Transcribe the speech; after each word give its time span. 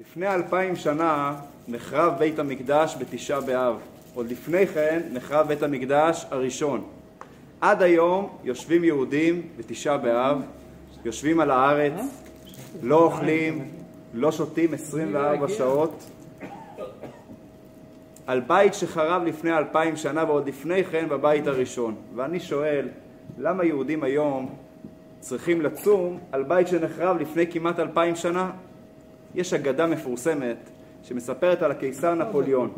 לפני 0.00 0.34
אלפיים 0.34 0.76
שנה 0.76 1.34
נחרב 1.68 2.14
בית 2.18 2.38
המקדש 2.38 2.96
בתשעה 2.98 3.40
באב. 3.40 3.76
עוד 4.14 4.30
לפני 4.30 4.66
כן 4.66 5.02
נחרב 5.12 5.48
בית 5.48 5.62
המקדש 5.62 6.26
הראשון. 6.30 6.84
עד 7.60 7.82
היום 7.82 8.36
יושבים 8.44 8.84
יהודים 8.84 9.42
בתשעה 9.56 9.98
באב, 9.98 10.38
יושבים 11.04 11.40
על 11.40 11.50
הארץ, 11.50 12.00
לא 12.82 13.04
אוכלים, 13.04 13.68
לא 14.14 14.32
שותים 14.32 14.74
24 14.74 15.48
שעות, 15.48 16.10
על 18.26 18.40
בית 18.40 18.74
שחרב 18.74 19.22
לפני 19.22 19.58
אלפיים 19.58 19.96
שנה 19.96 20.24
ועוד 20.24 20.48
לפני 20.48 20.84
כן 20.84 21.08
בבית 21.08 21.46
הראשון. 21.46 21.94
ואני 22.14 22.40
שואל, 22.40 22.88
למה 23.38 23.64
יהודים 23.64 24.02
היום 24.02 24.54
צריכים 25.20 25.60
לצום 25.60 26.18
על 26.32 26.42
בית 26.42 26.68
שנחרב 26.68 27.16
לפני 27.20 27.46
כמעט 27.46 27.78
אלפיים 27.78 28.16
שנה? 28.16 28.50
יש 29.36 29.52
אגדה 29.52 29.86
מפורסמת 29.86 30.56
שמספרת 31.02 31.62
על 31.62 31.70
הקיסר 31.70 32.14
נפוליאון, 32.14 32.70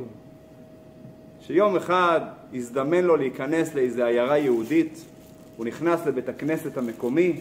שיום 1.41 1.77
אחד 1.77 2.21
הזדמן 2.55 3.05
לו 3.05 3.17
להיכנס 3.17 3.75
לאיזו 3.75 4.05
עיירה 4.05 4.39
יהודית, 4.39 5.05
הוא 5.57 5.67
נכנס 5.67 6.07
לבית 6.07 6.29
הכנסת 6.29 6.77
המקומי, 6.77 7.41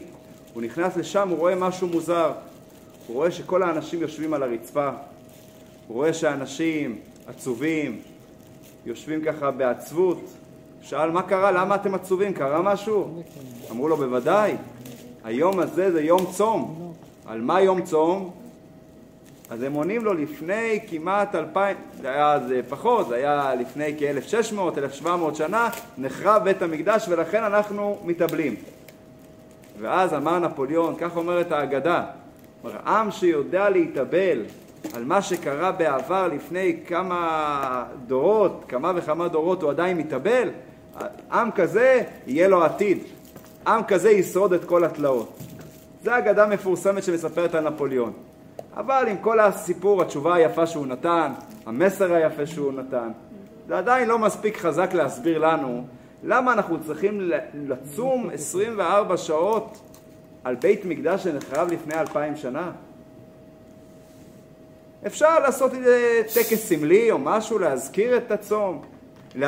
הוא 0.53 0.63
נכנס 0.63 0.97
לשם, 0.97 1.29
הוא 1.29 1.37
רואה 1.37 1.55
משהו 1.55 1.87
מוזר, 1.87 2.31
הוא 3.07 3.15
רואה 3.15 3.31
שכל 3.31 3.63
האנשים 3.63 4.01
יושבים 4.01 4.33
על 4.33 4.43
הרצפה, 4.43 4.89
הוא 5.87 5.95
רואה 5.95 6.13
שהאנשים 6.13 6.95
עצובים, 7.27 7.99
יושבים 8.85 9.21
ככה 9.21 9.51
בעצבות, 9.51 10.21
שאל 10.81 11.11
מה 11.11 11.21
קרה, 11.21 11.51
למה 11.51 11.75
אתם 11.75 11.95
עצובים, 11.95 12.33
קרה 12.33 12.61
משהו? 12.61 13.23
אמרו 13.71 13.87
לו 13.87 13.97
בוודאי, 13.97 14.55
היום 15.23 15.59
הזה 15.59 15.91
זה 15.91 16.01
יום 16.01 16.25
צום, 16.31 16.93
על 17.25 17.41
מה 17.41 17.61
יום 17.61 17.81
צום? 17.81 18.31
אז 19.49 19.63
הם 19.63 19.73
עונים 19.73 20.05
לו 20.05 20.13
לפני 20.13 20.79
כמעט 20.87 21.35
אלפיים, 21.35 21.77
זה 22.01 22.09
היה 22.09 22.33
אז 22.33 22.53
פחות, 22.69 23.07
זה 23.07 23.15
היה 23.15 23.55
לפני 23.59 23.95
כ-1600, 23.99 24.77
1700 24.77 25.35
שנה, 25.35 25.69
נחרב 25.97 26.43
בית 26.43 26.61
המקדש 26.61 27.05
ולכן 27.09 27.43
אנחנו 27.43 27.99
מתאבלים. 28.05 28.55
ואז 29.79 30.13
אמר 30.13 30.39
נפוליאון, 30.39 30.95
כך 30.99 31.17
אומרת 31.17 31.51
האגדה, 31.51 32.03
עם 32.85 33.11
שיודע 33.11 33.69
להתאבל 33.69 34.43
על 34.93 35.03
מה 35.05 35.21
שקרה 35.21 35.71
בעבר 35.71 36.27
לפני 36.27 36.79
כמה 36.87 37.83
דורות, 38.07 38.63
כמה 38.67 38.91
וכמה 38.95 39.27
דורות 39.27 39.61
הוא 39.61 39.69
עדיין 39.69 39.97
מתאבל, 39.97 40.49
עם 41.31 41.51
כזה 41.51 42.03
יהיה 42.27 42.47
לו 42.47 42.63
עתיד, 42.63 42.97
עם 43.67 43.83
כזה 43.83 44.11
ישרוד 44.11 44.53
את 44.53 44.63
כל 44.63 44.83
התלאות. 44.83 45.37
זו 46.03 46.17
אגדה 46.17 46.45
מפורסמת 46.45 47.03
שמספרת 47.03 47.55
על 47.55 47.69
נפוליאון. 47.69 48.13
אבל 48.77 49.05
עם 49.07 49.17
כל 49.21 49.39
הסיפור, 49.39 50.01
התשובה 50.01 50.35
היפה 50.35 50.67
שהוא 50.67 50.87
נתן, 50.87 51.31
המסר 51.65 52.13
היפה 52.13 52.45
שהוא 52.45 52.73
נתן, 52.73 53.11
זה 53.67 53.77
עדיין 53.77 54.07
לא 54.07 54.19
מספיק 54.19 54.57
חזק 54.57 54.93
להסביר 54.93 55.37
לנו 55.37 55.85
למה 56.23 56.53
אנחנו 56.53 56.83
צריכים 56.83 57.31
לצום 57.53 58.29
24 58.33 59.17
שעות 59.17 59.77
על 60.43 60.55
בית 60.55 60.85
מקדש 60.85 61.23
שנחרב 61.23 61.71
לפני 61.71 61.95
אלפיים 61.95 62.35
שנה? 62.35 62.71
אפשר 65.07 65.39
לעשות 65.39 65.73
איזה 65.73 66.21
טקס 66.33 66.69
סמלי 66.69 67.11
או 67.11 67.17
משהו, 67.17 67.59
להזכיר 67.59 68.17
את 68.17 68.31
הצום, 68.31 68.81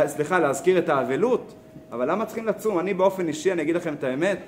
סליחה, 0.05 0.39
להזכיר 0.39 0.77
את 0.77 0.89
האבלות, 0.89 1.53
אבל 1.91 2.11
למה 2.11 2.25
צריכים 2.25 2.45
לצום? 2.45 2.79
אני 2.79 2.93
באופן 2.93 3.27
אישי, 3.27 3.51
אני 3.51 3.61
אגיד 3.61 3.75
לכם 3.75 3.93
את 3.93 4.03
האמת, 4.03 4.39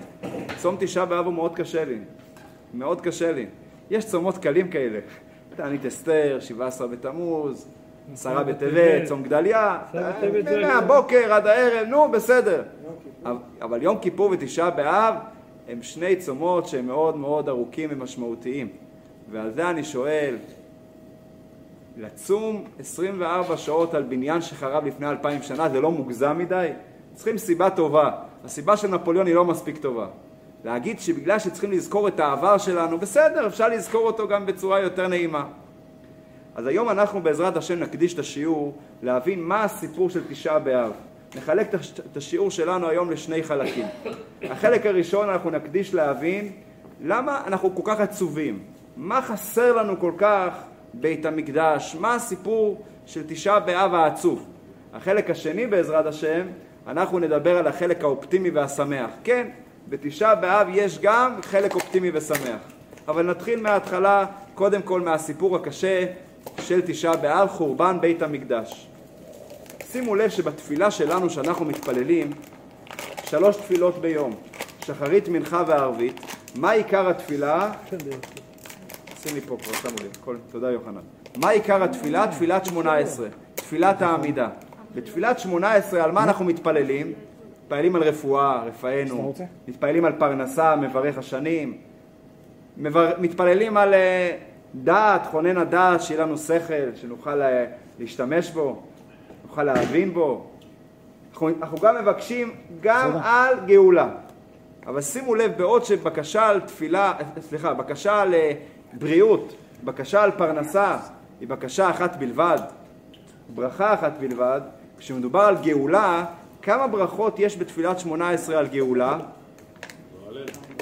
צום 0.57 0.75
תשעה 0.79 1.05
באב 1.05 1.25
הוא 1.25 1.33
מאוד 1.33 1.55
קשה 1.55 1.85
לי, 1.85 1.97
מאוד 2.73 3.01
קשה 3.01 3.31
לי. 3.31 3.45
יש 3.91 4.05
צומות 4.05 4.37
קלים 4.37 4.69
כאלה, 4.69 4.99
תענית 5.55 5.85
אסתר, 5.85 6.37
17 6.39 6.87
בתמוז, 6.87 7.67
עשרה 8.13 8.43
בטבת, 8.43 9.03
צום 9.05 9.23
גדליה, 9.23 9.79
מהבוקר 10.61 11.33
עד 11.33 11.47
הערב, 11.47 11.87
נו 11.87 12.11
בסדר. 12.11 12.63
אבל 13.61 13.83
יום 13.83 13.97
כיפור 14.01 14.29
ותשעה 14.31 14.69
באב 14.69 15.15
הם 15.69 15.83
שני 15.83 16.15
צומות 16.15 16.67
שהם 16.67 16.87
מאוד 16.87 17.17
מאוד 17.17 17.49
ארוכים 17.49 17.89
ומשמעותיים. 17.91 18.67
ועל 19.31 19.51
זה 19.51 19.69
אני 19.69 19.83
שואל, 19.83 20.35
לצום 21.97 22.63
24 22.79 23.57
שעות 23.57 23.93
על 23.93 24.03
בניין 24.03 24.41
שחרב 24.41 24.85
לפני 24.85 25.09
אלפיים 25.09 25.41
שנה 25.41 25.69
זה 25.69 25.81
לא 25.81 25.91
מוגזם 25.91 26.37
מדי? 26.37 26.69
צריכים 27.13 27.37
סיבה 27.37 27.69
טובה. 27.69 28.11
הסיבה 28.45 28.77
של 28.77 28.87
נפוליאון 28.87 29.27
היא 29.27 29.35
לא 29.35 29.45
מספיק 29.45 29.77
טובה. 29.77 30.07
להגיד 30.65 30.99
שבגלל 30.99 31.39
שצריכים 31.39 31.71
לזכור 31.71 32.07
את 32.07 32.19
העבר 32.19 32.57
שלנו, 32.57 32.97
בסדר, 32.97 33.47
אפשר 33.47 33.69
לזכור 33.69 34.07
אותו 34.07 34.27
גם 34.27 34.45
בצורה 34.45 34.79
יותר 34.79 35.07
נעימה. 35.07 35.45
אז 36.55 36.67
היום 36.67 36.89
אנחנו 36.89 37.21
בעזרת 37.21 37.57
השם 37.57 37.79
נקדיש 37.79 38.13
את 38.13 38.19
השיעור 38.19 38.77
להבין 39.03 39.43
מה 39.43 39.63
הסיפור 39.63 40.09
של 40.09 40.21
תשעה 40.29 40.59
באב. 40.59 40.91
נחלק 41.35 41.75
את 42.11 42.17
השיעור 42.17 42.51
שלנו 42.51 42.87
היום 42.87 43.11
לשני 43.11 43.43
חלקים. 43.43 43.85
החלק 44.43 44.85
הראשון 44.85 45.29
אנחנו 45.29 45.49
נקדיש 45.49 45.93
להבין 45.93 46.51
למה 47.01 47.41
אנחנו 47.47 47.75
כל 47.75 47.81
כך 47.85 47.99
עצובים, 47.99 48.59
מה 48.97 49.21
חסר 49.21 49.75
לנו 49.75 49.99
כל 49.99 50.11
כך 50.17 50.53
בית 50.93 51.25
המקדש, 51.25 51.95
מה 51.99 52.15
הסיפור 52.15 52.83
של 53.05 53.21
תשעה 53.27 53.59
באב 53.59 53.93
העצוב. 53.93 54.47
החלק 54.93 55.29
השני 55.29 55.67
בעזרת 55.67 56.05
השם, 56.05 56.47
אנחנו 56.87 57.19
נדבר 57.19 57.57
על 57.57 57.67
החלק 57.67 58.03
האופטימי 58.03 58.49
והשמח. 58.49 59.09
כן, 59.23 59.47
בתשעה 59.91 60.35
באב 60.35 60.67
יש 60.71 60.99
גם 60.99 61.39
חלק 61.41 61.75
אופטימי 61.75 62.11
ושמח. 62.13 62.59
אבל 63.07 63.25
נתחיל 63.25 63.61
מההתחלה, 63.61 64.25
קודם 64.55 64.81
כל 64.81 65.01
מהסיפור 65.01 65.55
הקשה 65.55 66.05
של 66.61 66.81
תשעה 66.85 67.15
באב, 67.15 67.47
חורבן 67.47 67.97
בית 68.01 68.21
המקדש. 68.21 68.87
שימו 69.91 70.15
לב 70.15 70.29
שבתפילה 70.29 70.91
שלנו 70.91 71.29
שאנחנו 71.29 71.65
מתפללים, 71.65 72.31
שלוש 73.23 73.55
תפילות 73.55 74.01
ביום, 74.01 74.35
שחרית, 74.85 75.27
מנחה 75.27 75.63
וערבית, 75.67 76.21
מה 76.55 76.71
עיקר 76.71 77.09
התפילה? 77.09 77.71
שים 79.23 79.35
לי 79.35 79.41
פה 79.41 79.57
כבר, 79.63 79.73
שמו 79.73 79.97
לי, 80.01 80.09
כל, 80.25 80.35
תודה 80.51 80.71
יוחנן. 80.71 81.01
מה 81.37 81.49
עיקר 81.49 81.83
התפילה? 81.83 82.27
תפילת 82.27 82.65
שמונה 82.65 82.95
עשרה, 82.95 83.27
תפילת 83.55 84.01
העמידה. 84.01 84.49
בתפילת 84.95 85.39
שמונה 85.39 85.73
עשרה 85.73 86.03
על 86.03 86.11
מה 86.11 86.23
אנחנו 86.23 86.45
מתפללים? 86.45 87.13
מתפללים 87.71 87.95
על 87.95 88.03
רפואה, 88.03 88.63
רפאנו, 88.63 89.33
מתפללים 89.67 90.05
על 90.05 90.13
פרנסה, 90.17 90.75
מברך 90.75 91.17
השנים, 91.17 91.77
מבר... 92.77 93.11
מתפללים 93.17 93.77
על 93.77 93.93
אה, 93.93 94.37
דעת, 94.75 95.25
חונן 95.25 95.57
הדעת, 95.57 96.01
שיהיה 96.01 96.21
לנו 96.21 96.37
שכל, 96.37 96.73
שנוכל 96.95 97.41
אה, 97.41 97.65
להשתמש 97.99 98.51
בו, 98.51 98.81
נוכל 99.47 99.63
להבין 99.63 100.13
בו. 100.13 100.47
אנחנו, 101.31 101.49
אנחנו 101.61 101.77
גם 101.77 101.95
מבקשים 102.01 102.55
גם 102.81 103.11
על 103.23 103.55
גאולה. 103.65 104.09
אבל 104.87 105.01
שימו 105.01 105.35
לב, 105.35 105.51
בעוד 105.57 105.85
שבקשה 105.85 106.47
על 106.47 106.59
תפילה, 106.59 107.13
סליחה, 107.41 107.73
בקשה 107.73 108.21
על 108.21 108.33
אה, 108.33 108.51
בריאות, 108.93 109.53
בקשה 109.83 110.23
על 110.23 110.31
פרנסה, 110.31 110.97
היא 111.39 111.47
בקשה 111.47 111.89
אחת 111.89 112.15
בלבד, 112.15 112.59
ברכה 113.55 113.93
אחת 113.93 114.13
בלבד, 114.19 114.61
כשמדובר 114.97 115.41
על 115.41 115.55
גאולה, 115.63 116.25
כמה 116.61 116.87
ברכות 116.87 117.39
יש 117.39 117.57
בתפילת 117.57 117.99
שמונה 117.99 118.29
עשרה 118.29 118.59
על 118.59 118.67
גאולה? 118.67 119.19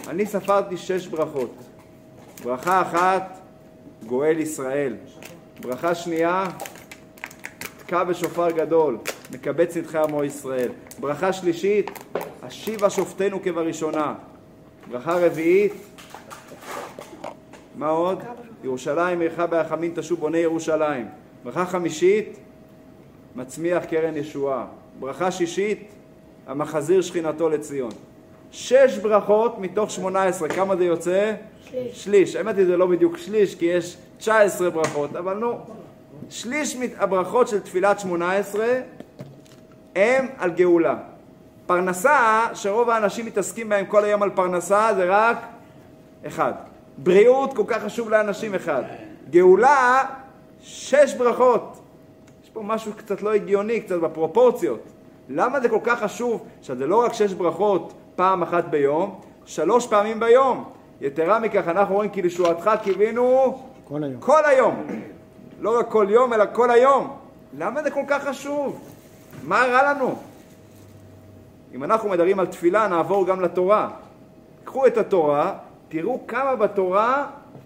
אני 0.08 0.26
ספרתי 0.26 0.78
שש 0.78 1.08
ברכות. 1.08 1.56
ברכה 2.44 2.82
אחת, 2.82 3.40
גואל 4.06 4.40
ישראל. 4.40 4.96
ברכה 5.62 5.96
שנייה, 5.96 6.46
תקע 7.78 8.04
בשופר 8.04 8.52
גדול, 8.52 8.98
מקבץ 9.32 9.78
נדחי 9.78 9.98
עמו 9.98 10.24
ישראל. 10.24 10.72
ברכה 11.00 11.34
שלישית, 11.34 11.92
השיבה 12.44 12.90
שופטנו 12.90 13.42
כבראשונה. 13.44 14.14
ברכה 14.92 15.14
רביעית, 15.14 15.74
מה 17.76 17.90
עוד? 17.90 18.24
ירושלים 18.64 19.22
עירך 19.22 19.40
בהחמין 19.40 19.92
תשוב 19.96 20.20
בוני 20.20 20.38
ירושלים. 20.38 21.08
ברכה 21.44 21.66
חמישית, 21.66 22.38
מצמיח 23.36 23.86
קרן 23.86 24.18
ישועה. 24.18 24.66
ברכה 25.00 25.32
שישית, 25.32 25.90
המחזיר 26.48 27.02
שכינתו 27.02 27.50
לציון. 27.50 27.92
שש 28.52 28.98
ברכות 28.98 29.60
מתוך 29.60 29.92
שמונה 29.92 30.24
עשרה, 30.24 30.50
כמה 30.50 30.76
זה 30.76 30.86
יוצא? 30.86 31.34
שליש. 31.66 32.04
שליש. 32.04 32.36
האמת 32.36 32.58
היא 32.58 32.66
זה 32.66 32.78
לא 32.78 32.86
בדיוק 32.86 33.18
שליש, 33.18 33.56
כי 33.56 33.66
יש 33.66 33.98
תשע 34.18 34.38
עשרה 34.38 34.70
ברכות, 34.70 35.16
אבל 35.16 35.34
נו, 35.34 35.60
שליש 36.30 36.78
הברכות 36.98 37.48
של 37.48 37.60
תפילת 37.60 38.00
שמונה 38.00 38.34
עשרה 38.34 38.80
הם 39.96 40.28
על 40.38 40.52
גאולה. 40.52 40.96
פרנסה, 41.66 42.48
שרוב 42.54 42.90
האנשים 42.90 43.26
מתעסקים 43.26 43.70
בהם 43.70 43.86
כל 43.86 44.04
היום 44.04 44.24
על 44.24 44.30
פרנסה, 44.30 44.90
זה 44.96 45.06
רק 45.08 45.38
אחד. 46.28 46.54
בריאות 46.98 47.54
כל 47.54 47.64
כך 47.68 47.84
חשוב 47.84 48.10
לאנשים 48.10 48.56
אחד. 48.56 48.84
גאולה, 49.30 50.04
שש 50.62 51.14
ברכות. 51.14 51.80
פה 52.60 52.66
משהו 52.66 52.94
קצת 52.94 53.22
לא 53.22 53.34
הגיוני, 53.34 53.82
קצת 53.82 54.00
בפרופורציות. 54.00 54.80
למה 55.30 55.60
זה 55.60 55.70
כל 55.70 55.80
כך 55.84 56.00
חשוב 56.00 56.46
שזה 56.62 56.88
לא 56.88 57.06
רק 57.06 57.14
שש 57.14 57.34
ברכות 57.34 57.94
פעם 58.16 58.44
אחת 58.44 58.66
ביום, 58.66 59.20
שלוש 59.46 59.88
פעמים 59.88 60.20
ביום. 60.20 60.64
יתרה 61.02 61.40
מכך, 61.40 61.68
אנחנו 61.68 61.96
רואים 61.96 62.10
כי 62.10 62.22
לישועתך 62.22 62.72
קיווינו 62.84 63.58
כל 63.84 64.04
היום. 64.04 64.20
כל 64.20 64.46
היום. 64.46 64.88
לא 65.60 65.80
רק 65.80 65.92
כל 65.92 66.08
יום, 66.10 66.34
אלא 66.34 66.46
כל 66.54 66.72
היום. 66.72 67.18
למה 67.58 67.84
זה 67.84 67.92
כל 67.92 68.04
כך 68.08 68.24
חשוב? 68.24 68.80
מה 69.44 69.66
רע 69.66 69.94
לנו? 69.94 70.16
אם 71.76 71.84
אנחנו 71.84 72.10
מדברים 72.10 72.40
על 72.40 72.46
תפילה, 72.46 72.88
נעבור 72.88 73.28
גם 73.28 73.42
לתורה. 73.42 73.90
קחו 74.64 74.88
את 74.88 74.98
התורה, 74.98 75.54
תראו 75.90 76.28
כמה 76.28 76.56
בתורה 76.56 77.26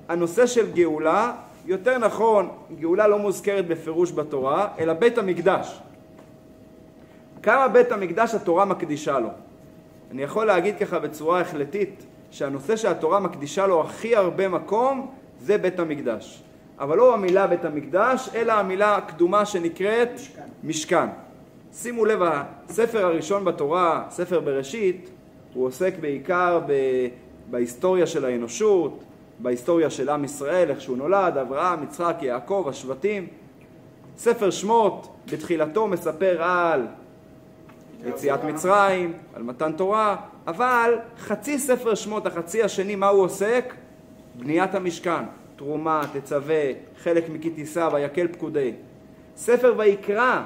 הנושא 0.09 0.45
של 0.45 0.71
גאולה, 0.71 1.31
יותר 1.65 1.97
נכון, 1.97 2.49
גאולה 2.79 3.07
לא 3.07 3.19
מוזכרת 3.19 3.67
בפירוש 3.67 4.11
בתורה, 4.11 4.67
אלא 4.79 4.93
בית 4.93 5.17
המקדש. 5.17 5.79
כמה 7.43 7.67
בית 7.67 7.91
המקדש 7.91 8.35
התורה 8.35 8.65
מקדישה 8.65 9.19
לו. 9.19 9.29
אני 10.11 10.23
יכול 10.23 10.45
להגיד 10.45 10.77
ככה 10.77 10.99
בצורה 10.99 11.41
החלטית, 11.41 12.03
שהנושא 12.31 12.75
שהתורה 12.75 13.19
מקדישה 13.19 13.67
לו 13.67 13.81
הכי 13.81 14.15
הרבה 14.15 14.47
מקום 14.47 15.11
זה 15.39 15.57
בית 15.57 15.79
המקדש. 15.79 16.43
אבל 16.79 16.97
לא 16.97 17.13
המילה 17.13 17.47
בית 17.47 17.65
המקדש, 17.65 18.29
אלא 18.35 18.53
המילה 18.53 18.95
הקדומה 18.95 19.45
שנקראת 19.45 20.09
משכן. 20.13 20.41
משכן. 20.63 21.07
שימו 21.73 22.05
לב, 22.05 22.19
הספר 22.69 23.05
הראשון 23.05 23.45
בתורה, 23.45 24.03
ספר 24.09 24.39
בראשית, 24.39 25.09
הוא 25.53 25.65
עוסק 25.65 25.93
בעיקר 26.01 26.59
ב... 26.67 26.73
בהיסטוריה 27.51 28.07
של 28.07 28.25
האנושות, 28.25 29.03
בהיסטוריה 29.43 29.89
של 29.89 30.09
עם 30.09 30.23
ישראל, 30.23 30.69
איך 30.69 30.81
שהוא 30.81 30.97
נולד, 30.97 31.37
אברהם, 31.37 31.83
יצחק, 31.83 32.15
יעקב, 32.21 32.65
השבטים. 32.69 33.27
ספר 34.17 34.49
שמות 34.49 35.07
בתחילתו 35.31 35.87
מספר 35.87 36.43
על 36.43 36.87
יציאת 38.05 38.43
מצרים, 38.43 39.13
על 39.33 39.43
מתן 39.43 39.71
תורה, 39.71 40.15
אבל 40.47 40.99
חצי 41.17 41.59
ספר 41.59 41.95
שמות, 41.95 42.25
החצי 42.25 42.63
השני, 42.63 42.95
מה 42.95 43.07
הוא 43.07 43.23
עוסק? 43.23 43.73
בניית 44.35 44.75
המשכן, 44.75 45.23
תרומה, 45.55 46.01
תצווה, 46.13 46.63
חלק 47.03 47.29
מכי 47.29 47.49
תישא, 47.49 47.89
ויקל 47.93 48.27
פקודי. 48.27 48.73
ספר 49.37 49.73
ויקרא, 49.77 50.43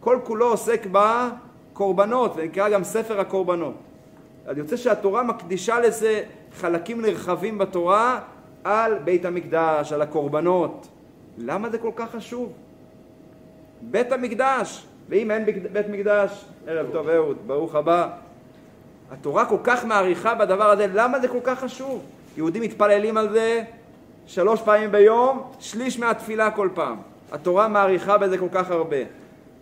כל 0.00 0.18
כולו 0.24 0.50
עוסק 0.50 0.86
בקורבנות, 0.92 2.32
ונקרא 2.36 2.68
גם 2.68 2.84
ספר 2.84 3.20
הקורבנות. 3.20 3.74
אז 4.50 4.58
יוצא 4.58 4.76
שהתורה 4.76 5.22
מקדישה 5.22 5.80
לזה 5.80 6.22
חלקים 6.56 7.02
נרחבים 7.02 7.58
בתורה 7.58 8.20
על 8.64 8.98
בית 8.98 9.24
המקדש, 9.24 9.92
על 9.92 10.02
הקורבנות. 10.02 10.88
למה 11.38 11.70
זה 11.70 11.78
כל 11.78 11.90
כך 11.96 12.10
חשוב? 12.10 12.52
בית 13.82 14.12
המקדש, 14.12 14.86
ואם 15.08 15.30
אין 15.30 15.44
בית 15.72 15.88
מקדש, 15.88 16.44
ערב 16.66 16.86
טוב 16.92 17.08
אהוד, 17.08 17.36
ברוך 17.46 17.74
הבא. 17.74 18.08
התורה 19.10 19.44
כל 19.44 19.58
כך 19.64 19.84
מעריכה 19.84 20.34
בדבר 20.34 20.70
הזה, 20.70 20.86
למה 20.94 21.20
זה 21.20 21.28
כל 21.28 21.40
כך 21.44 21.60
חשוב? 21.60 22.02
יהודים 22.36 22.62
מתפללים 22.62 23.16
על 23.16 23.32
זה 23.32 23.62
שלוש 24.26 24.62
פעמים 24.62 24.92
ביום, 24.92 25.42
שליש 25.60 25.98
מהתפילה 25.98 26.50
כל 26.50 26.68
פעם. 26.74 26.96
התורה 27.32 27.68
מעריכה 27.68 28.18
בזה 28.18 28.38
כל 28.38 28.48
כך 28.52 28.70
הרבה. 28.70 28.96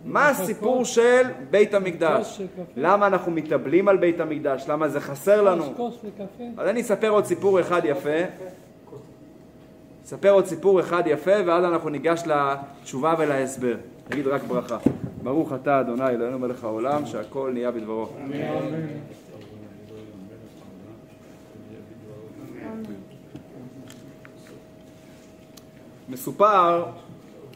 מה 0.05 0.27
הסיפור 0.29 0.85
של 0.85 1.21
בית 1.49 1.73
המקדש? 1.73 2.41
למה 2.77 3.07
אנחנו 3.07 3.31
מתאבלים 3.31 3.87
על 3.87 3.97
בית 3.97 4.19
המקדש? 4.19 4.65
למה 4.67 4.89
זה 4.89 4.99
חסר 4.99 5.41
לנו? 5.41 5.63
אז 6.57 6.67
אני 6.67 6.81
אספר 6.81 7.09
עוד 7.09 7.25
סיפור 7.25 7.59
אחד 7.59 7.81
יפה. 7.85 8.19
אספר 10.05 10.31
עוד 10.31 10.45
סיפור 10.45 10.79
אחד 10.79 11.03
יפה, 11.05 11.31
ואז 11.45 11.63
אנחנו 11.63 11.89
ניגש 11.89 12.23
לתשובה 12.25 13.15
ולהסבר. 13.17 13.75
נגיד 14.09 14.27
רק 14.27 14.43
ברכה. 14.43 14.77
ברוך 15.23 15.53
אתה 15.53 15.79
אדוני 15.79 16.09
אלוהינו 16.09 16.39
מלך 16.39 16.63
העולם, 16.63 17.05
שהכל 17.05 17.51
נהיה 17.53 17.71
בדברו. 17.71 18.07
מסופר 26.09 26.85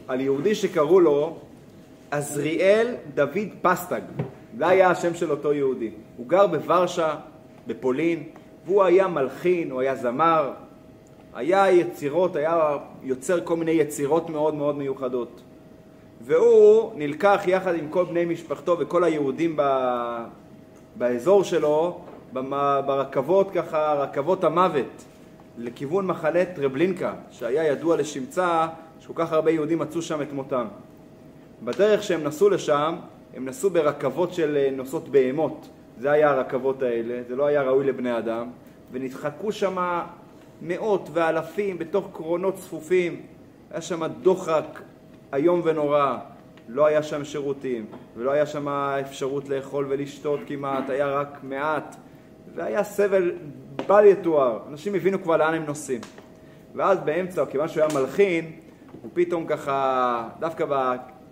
על 0.08 0.20
יהודי 0.20 0.54
שקראו 0.54 1.00
לו 1.00 1.36
עזריאל 2.14 2.94
דוד 3.14 3.48
פסטג. 3.62 4.00
זה 4.58 4.68
היה 4.68 4.90
השם 4.90 5.14
של 5.14 5.30
אותו 5.30 5.52
יהודי. 5.52 5.90
הוא 6.16 6.28
גר 6.28 6.46
בוורשה, 6.46 7.14
בפולין, 7.66 8.22
והוא 8.66 8.84
היה 8.84 9.08
מלחין, 9.08 9.70
הוא 9.70 9.80
היה 9.80 9.96
זמר, 9.96 10.50
היה 11.34 11.70
יצירות, 11.70 12.36
היה 12.36 12.76
יוצר 13.02 13.40
כל 13.44 13.56
מיני 13.56 13.70
יצירות 13.70 14.30
מאוד 14.30 14.54
מאוד 14.54 14.76
מיוחדות. 14.76 15.40
והוא 16.20 16.92
נלקח 16.96 17.42
יחד 17.46 17.74
עם 17.74 17.88
כל 17.90 18.04
בני 18.04 18.24
משפחתו 18.24 18.76
וכל 18.78 19.04
היהודים 19.04 19.56
ב... 19.56 19.62
באזור 20.96 21.44
שלו 21.44 22.00
ברכבות 22.32 23.50
ככה, 23.50 23.94
רכבות 23.94 24.44
המוות 24.44 25.04
לכיוון 25.58 26.06
מחנה 26.06 26.44
טרבלינקה 26.44 27.12
שהיה 27.30 27.64
ידוע 27.64 27.96
לשמצה 27.96 28.66
שכל 29.00 29.12
כך 29.16 29.32
הרבה 29.32 29.50
יהודים 29.50 29.78
מצאו 29.78 30.02
שם 30.02 30.22
את 30.22 30.32
מותם. 30.32 30.66
בדרך 31.62 32.02
שהם 32.02 32.24
נסעו 32.24 32.48
לשם 32.48 32.94
הם 33.36 33.44
נסעו 33.44 33.70
ברכבות 33.70 34.32
של 34.32 34.56
אה, 34.56 34.70
נוסעות 34.76 35.08
בהמות. 35.08 35.68
זה 35.98 36.10
היה 36.10 36.30
הרכבות 36.30 36.82
האלה, 36.82 37.22
זה 37.28 37.36
לא 37.36 37.46
היה 37.46 37.62
ראוי 37.62 37.86
לבני 37.86 38.18
אדם. 38.18 38.50
ונדחקו 38.92 39.52
שם 39.52 40.00
מאות 40.62 41.08
ואלפים 41.12 41.78
בתוך 41.78 42.08
קרונות 42.12 42.54
צפופים. 42.54 43.22
היה 43.70 43.80
שם 43.80 44.02
דוחק 44.22 44.80
איום 45.34 45.60
ונורא, 45.64 46.16
לא 46.68 46.86
היה 46.86 47.02
שם 47.02 47.24
שירותים, 47.24 47.86
ולא 48.16 48.30
היה 48.30 48.46
שם 48.46 48.68
אפשרות 48.68 49.48
לאכול 49.48 49.86
ולשתות 49.88 50.40
כמעט, 50.46 50.90
היה 50.90 51.06
רק 51.08 51.38
מעט, 51.42 51.96
והיה 52.54 52.84
סבל 52.84 53.32
בל 53.86 54.04
יתואר, 54.04 54.58
אנשים 54.68 54.94
הבינו 54.94 55.22
כבר 55.22 55.36
לאן 55.36 55.54
הם 55.54 55.64
נוסעים. 55.64 56.00
ואז 56.74 56.98
באמצע, 57.04 57.46
כיוון 57.46 57.68
שהוא 57.68 57.82
היה 57.82 58.00
מלחין, 58.00 58.52
הוא 59.02 59.10
פתאום 59.14 59.46
ככה, 59.46 60.28
דווקא 60.40 60.64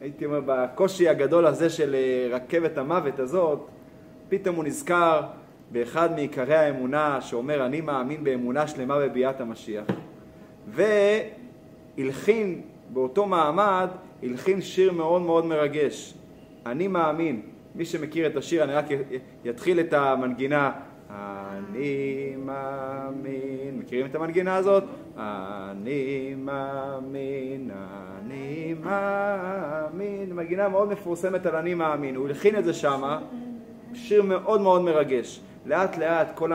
הייתי 0.02 0.25
אומר, 0.26 0.40
בקושי 0.46 1.08
הגדול 1.08 1.46
הזה 1.46 1.70
של 1.70 1.94
אה, 1.94 2.37
רכבת 2.37 2.78
המוות 2.78 3.19
הזאת, 3.19 3.66
פתאום 4.28 4.56
הוא 4.56 4.64
נזכר 4.64 5.22
באחד 5.72 6.14
מעיקרי 6.14 6.54
האמונה 6.54 7.20
שאומר 7.20 7.66
אני 7.66 7.81
מאמין 7.81 8.25
באמונה 8.25 8.66
שלמה 8.66 8.99
בביאת 8.99 9.40
המשיח 9.40 9.84
והלחין 11.99 12.60
באותו 12.93 13.26
מעמד 13.26 13.88
הלחין 14.22 14.60
שיר 14.60 14.93
מאוד 14.93 15.22
מאוד 15.22 15.46
מרגש. 15.46 16.14
אני 16.66 16.88
מאמין. 16.88 17.43
מי 17.75 17.84
שמכיר 17.84 18.26
את 18.26 18.37
השיר, 18.37 18.64
אני 18.64 18.72
רק 18.75 18.87
יתחיל 19.44 19.81
את 19.81 19.93
המנגינה. 19.93 20.72
אני 21.12 22.35
מאמין. 22.38 23.79
מכירים 23.79 24.06
את 24.06 24.14
המנגינה 24.14 24.56
הזאת? 24.56 24.85
אני 25.17 26.35
מאמין, 26.38 27.70
אני 28.19 28.75
מאמין. 28.85 30.33
מנגינה 30.33 30.69
מאוד 30.69 30.92
מפורסמת 30.92 31.47
על 31.47 31.57
אני 31.57 31.75
מאמין. 31.75 32.16
הוא 32.16 32.28
הלחין 32.28 32.57
את 32.57 32.64
זה 32.64 32.75
שמה, 32.75 33.21
שיר 33.95 34.23
מאוד 34.23 34.61
מאוד 34.61 34.83
מרגש. 34.83 35.40
לאט 35.66 35.99
לאט 35.99 36.28
כל 36.35 36.52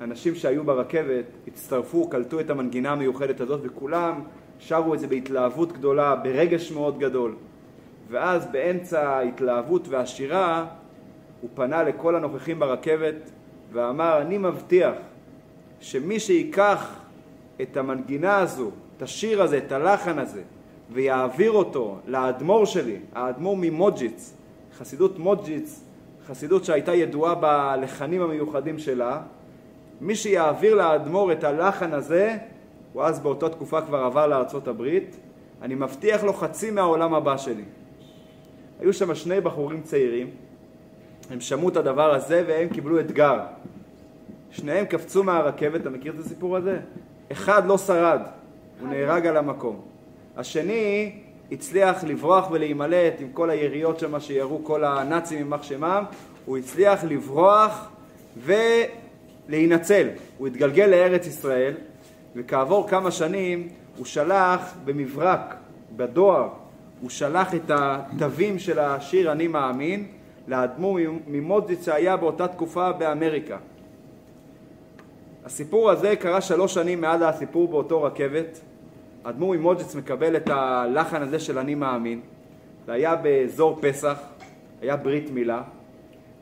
האנשים 0.00 0.34
שהיו 0.34 0.64
ברכבת 0.64 1.24
הצטרפו, 1.48 2.08
קלטו 2.08 2.40
את 2.40 2.50
המנגינה 2.50 2.92
המיוחדת 2.92 3.40
הזאת 3.40 3.60
וכולם 3.62 4.20
שרו 4.58 4.94
את 4.94 5.00
זה 5.00 5.06
בהתלהבות 5.06 5.72
גדולה, 5.72 6.16
ברגש 6.16 6.72
מאוד 6.72 6.98
גדול. 6.98 7.34
ואז 8.10 8.46
באמצע 8.52 9.08
ההתלהבות 9.08 9.88
והשירה 9.88 10.66
הוא 11.40 11.50
פנה 11.54 11.82
לכל 11.82 12.16
הנוכחים 12.16 12.58
ברכבת 12.58 13.30
ואמר, 13.72 14.20
אני 14.20 14.38
מבטיח 14.38 14.94
שמי 15.80 16.20
שיקח 16.20 16.96
את 17.62 17.76
המנגינה 17.76 18.38
הזו, 18.38 18.70
את 18.96 19.02
השיר 19.02 19.42
הזה, 19.42 19.58
את 19.58 19.72
הלחן 19.72 20.18
הזה, 20.18 20.42
ויעביר 20.92 21.50
אותו 21.50 21.98
לאדמו"ר 22.06 22.64
שלי, 22.64 22.98
האדמו"ר 23.14 23.56
ממוג'יץ, 23.60 24.34
חסידות 24.78 25.18
מוג'יץ, 25.18 25.84
חסידות 26.26 26.64
שהייתה 26.64 26.94
ידועה 26.94 27.34
בלחנים 27.34 28.22
המיוחדים 28.22 28.78
שלה, 28.78 29.20
מי 30.00 30.14
שיעביר 30.14 30.74
לאדמו"ר 30.74 31.32
את 31.32 31.44
הלחן 31.44 31.92
הזה, 31.92 32.36
הוא 32.92 33.02
אז 33.02 33.20
באותה 33.20 33.48
תקופה 33.48 33.80
כבר 33.82 33.98
עבר 33.98 34.26
לארצות 34.26 34.68
הברית, 34.68 35.16
אני 35.62 35.74
מבטיח 35.74 36.24
לו 36.24 36.32
חצי 36.32 36.70
מהעולם 36.70 37.14
הבא 37.14 37.36
שלי. 37.36 37.64
היו 38.80 38.92
שם 38.92 39.14
שני 39.14 39.40
בחורים 39.40 39.82
צעירים, 39.82 40.30
הם 41.30 41.40
שמעו 41.40 41.68
את 41.68 41.76
הדבר 41.76 42.14
הזה 42.14 42.44
והם 42.46 42.68
קיבלו 42.68 43.00
אתגר. 43.00 43.38
שניהם 44.50 44.84
קפצו 44.84 45.24
מהרכבת, 45.24 45.80
אתה 45.80 45.90
מכיר 45.90 46.12
את 46.12 46.18
הסיפור 46.18 46.56
הזה? 46.56 46.78
אחד 47.32 47.66
לא 47.66 47.78
שרד, 47.78 48.20
הוא 48.80 48.88
נהרג 48.88 49.26
על 49.26 49.36
המקום. 49.36 49.80
השני 50.36 51.12
הצליח 51.52 52.04
לברוח 52.04 52.50
ולהימלט 52.50 53.14
עם 53.20 53.28
כל 53.32 53.50
היריות 53.50 53.98
שם 53.98 54.20
שירו 54.20 54.64
כל 54.64 54.84
הנאצים 54.84 55.38
יימח 55.38 55.62
שמם, 55.62 56.04
הוא 56.44 56.58
הצליח 56.58 57.04
לברוח 57.04 57.90
ולהינצל. 58.36 60.08
הוא 60.38 60.46
התגלגל 60.46 60.86
לארץ 60.86 61.26
ישראל, 61.26 61.74
וכעבור 62.36 62.88
כמה 62.88 63.10
שנים 63.10 63.68
הוא 63.96 64.06
שלח 64.06 64.74
במברק, 64.84 65.54
בדואר, 65.96 66.48
הוא 67.00 67.10
שלח 67.10 67.54
את 67.54 67.70
התווים 67.74 68.58
של 68.58 68.78
השיר 68.78 69.32
אני 69.32 69.46
מאמין 69.46 70.06
לאדמו"ר 70.50 70.98
ממודזיץ 71.26 71.84
שהיה 71.84 72.16
באותה 72.16 72.48
תקופה 72.48 72.92
באמריקה. 72.92 73.56
הסיפור 75.44 75.90
הזה 75.90 76.16
קרה 76.16 76.40
שלוש 76.40 76.74
שנים 76.74 77.00
מאז 77.00 77.20
הסיפור 77.24 77.68
באותו 77.68 78.02
רכבת. 78.02 78.60
אדמו"ר 79.22 79.56
ממוג'ץ 79.56 79.94
מקבל 79.94 80.36
את 80.36 80.48
הלחן 80.48 81.22
הזה 81.22 81.38
של 81.38 81.58
אני 81.58 81.74
מאמין. 81.74 82.20
זה 82.86 82.92
היה 82.92 83.16
באזור 83.16 83.78
פסח, 83.80 84.18
היה 84.80 84.96
ברית 84.96 85.30
מילה, 85.30 85.62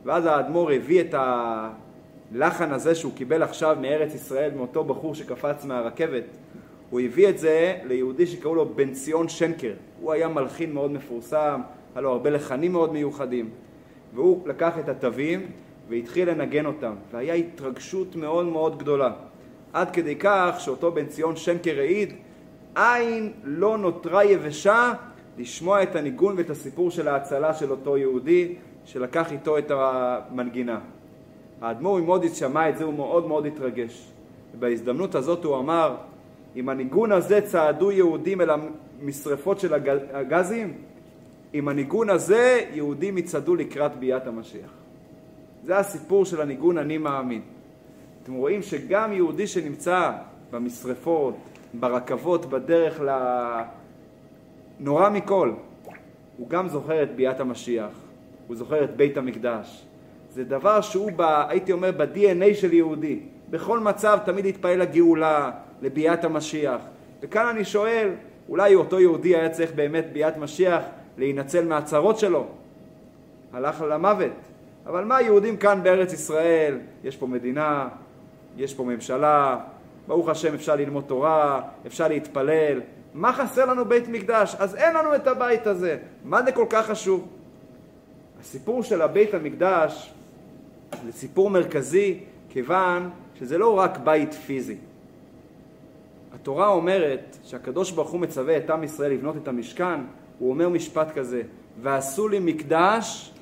ואז 0.05 0.25
האדמו"ר 0.25 0.71
הביא 0.71 1.01
את 1.01 1.15
הלחן 1.17 2.71
הזה 2.71 2.95
שהוא 2.95 3.13
קיבל 3.15 3.43
עכשיו 3.43 3.77
מארץ 3.81 4.13
ישראל, 4.13 4.51
מאותו 4.55 4.83
בחור 4.83 5.15
שקפץ 5.15 5.65
מהרכבת. 5.65 6.23
הוא 6.89 6.99
הביא 6.99 7.29
את 7.29 7.39
זה 7.39 7.77
ליהודי 7.83 8.27
שקראו 8.27 8.55
לו 8.55 8.65
בן 8.65 8.93
ציון 8.93 9.29
שנקר. 9.29 9.73
הוא 10.01 10.13
היה 10.13 10.27
מלחין 10.27 10.73
מאוד 10.73 10.91
מפורסם, 10.91 11.61
היה 11.95 12.01
לו 12.01 12.11
הרבה 12.11 12.29
לחנים 12.29 12.71
מאוד 12.71 12.93
מיוחדים. 12.93 13.49
והוא 14.13 14.47
לקח 14.47 14.79
את 14.79 14.89
התווים 14.89 15.51
והתחיל 15.89 16.29
לנגן 16.29 16.65
אותם, 16.65 16.93
והיה 17.11 17.33
התרגשות 17.33 18.15
מאוד 18.15 18.45
מאוד 18.45 18.79
גדולה. 18.79 19.11
עד 19.73 19.91
כדי 19.91 20.15
כך 20.19 20.55
שאותו 20.59 20.91
בן 20.91 21.05
ציון 21.05 21.35
שנקר 21.35 21.79
העיד, 21.79 22.13
עין 22.75 23.33
לא 23.43 23.77
נותרה 23.77 24.25
יבשה 24.25 24.93
לשמוע 25.37 25.83
את 25.83 25.95
הניגון 25.95 26.35
ואת 26.37 26.49
הסיפור 26.49 26.91
של 26.91 27.07
ההצלה 27.07 27.53
של 27.53 27.71
אותו 27.71 27.97
יהודי 27.97 28.55
שלקח 28.85 29.31
איתו 29.31 29.57
את 29.57 29.71
המנגינה. 29.71 30.79
האדמו"ר 31.61 31.99
ממודיץ 31.99 32.39
שמע 32.39 32.69
את 32.69 32.77
זה, 32.77 32.83
הוא 32.83 32.93
מאוד 32.93 33.27
מאוד 33.27 33.45
התרגש. 33.45 34.11
ובהזדמנות 34.55 35.15
הזאת 35.15 35.43
הוא 35.43 35.57
אמר, 35.57 35.95
עם 36.55 36.69
הניגון 36.69 37.11
הזה 37.11 37.41
צעדו 37.41 37.91
יהודים 37.91 38.41
אל 38.41 38.49
המשרפות 38.49 39.59
של 39.59 39.73
הגזים, 40.13 40.73
עם 41.53 41.67
הניגון 41.67 42.09
הזה 42.09 42.61
יהודים 42.73 43.17
יצעדו 43.17 43.55
לקראת 43.55 43.95
ביאת 43.95 44.27
המשיח. 44.27 44.69
זה 45.63 45.77
הסיפור 45.77 46.25
של 46.25 46.41
הניגון 46.41 46.77
אני 46.77 46.97
מאמין. 46.97 47.41
אתם 48.23 48.33
רואים 48.33 48.61
שגם 48.61 49.13
יהודי 49.13 49.47
שנמצא 49.47 50.11
במשרפות, 50.51 51.35
ברכבות, 51.73 52.45
בדרך 52.45 53.01
ל... 53.01 53.09
נורא 54.79 55.09
מכל, 55.09 55.51
הוא 56.37 56.49
גם 56.49 56.67
זוכר 56.67 57.03
את 57.03 57.15
ביאת 57.15 57.39
המשיח, 57.39 57.91
הוא 58.47 58.55
זוכר 58.55 58.83
את 58.83 58.95
בית 58.95 59.17
המקדש. 59.17 59.85
זה 60.29 60.43
דבר 60.43 60.81
שהוא, 60.81 61.11
ב, 61.15 61.21
הייתי 61.21 61.71
אומר, 61.71 61.91
ב-DNA 61.91 62.53
של 62.53 62.73
יהודי. 62.73 63.19
בכל 63.49 63.79
מצב 63.79 64.19
תמיד 64.25 64.45
להתפעל 64.45 64.79
לגאולה, 64.79 65.51
לביאת 65.81 66.23
המשיח. 66.23 66.81
וכאן 67.21 67.45
אני 67.45 67.65
שואל, 67.65 68.09
אולי 68.49 68.75
אותו 68.75 68.99
יהודי 68.99 69.35
היה 69.35 69.49
צריך 69.49 69.71
באמת 69.75 70.05
ביאת 70.13 70.37
משיח 70.37 70.83
להינצל 71.19 71.65
מהצרות 71.65 72.19
שלו. 72.19 72.45
הלך 73.53 73.81
למוות. 73.89 74.31
אבל 74.85 75.03
מה 75.03 75.21
יהודים 75.21 75.57
כאן 75.57 75.83
בארץ 75.83 76.13
ישראל? 76.13 76.77
יש 77.03 77.17
פה 77.17 77.27
מדינה, 77.27 77.87
יש 78.57 78.73
פה 78.73 78.83
ממשלה, 78.83 79.57
ברוך 80.07 80.29
השם 80.29 80.53
אפשר 80.53 80.75
ללמוד 80.75 81.03
תורה, 81.07 81.61
אפשר 81.87 82.07
להתפלל. 82.07 82.81
מה 83.13 83.33
חסר 83.33 83.65
לנו 83.65 83.85
בית 83.85 84.07
מקדש? 84.07 84.55
אז 84.59 84.75
אין 84.75 84.95
לנו 84.95 85.15
את 85.15 85.27
הבית 85.27 85.67
הזה. 85.67 85.97
מה 86.23 86.43
זה 86.43 86.51
כל 86.51 86.65
כך 86.69 86.85
חשוב? 86.85 87.27
הסיפור 88.41 88.83
של 88.83 89.01
הבית 89.01 89.33
המקדש 89.33 90.13
זה 91.05 91.11
סיפור 91.11 91.49
מרכזי 91.49 92.19
כיוון 92.49 93.09
שזה 93.39 93.57
לא 93.57 93.79
רק 93.79 93.97
בית 93.97 94.33
פיזי. 94.33 94.77
התורה 96.33 96.67
אומרת 96.67 97.37
שהקדוש 97.43 97.91
ברוך 97.91 98.09
הוא 98.09 98.19
מצווה 98.19 98.57
את 98.57 98.69
עם 98.69 98.83
ישראל 98.83 99.11
לבנות 99.11 99.37
את 99.37 99.47
המשכן, 99.47 99.99
הוא 100.39 100.49
אומר 100.49 100.69
משפט 100.69 101.11
כזה, 101.11 101.41
ועשו 101.81 102.27
לי 102.27 102.39
מקדש 102.39 103.33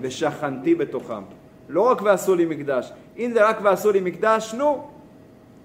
ושכנתי 0.00 0.74
בתוכם. 0.74 1.22
לא 1.68 1.82
רק 1.82 2.02
ועשו 2.02 2.34
לי 2.34 2.46
מקדש, 2.46 2.92
אם 3.18 3.30
זה 3.34 3.48
רק 3.48 3.58
ועשו 3.62 3.92
לי 3.92 4.00
מקדש, 4.00 4.54
נו, 4.54 4.88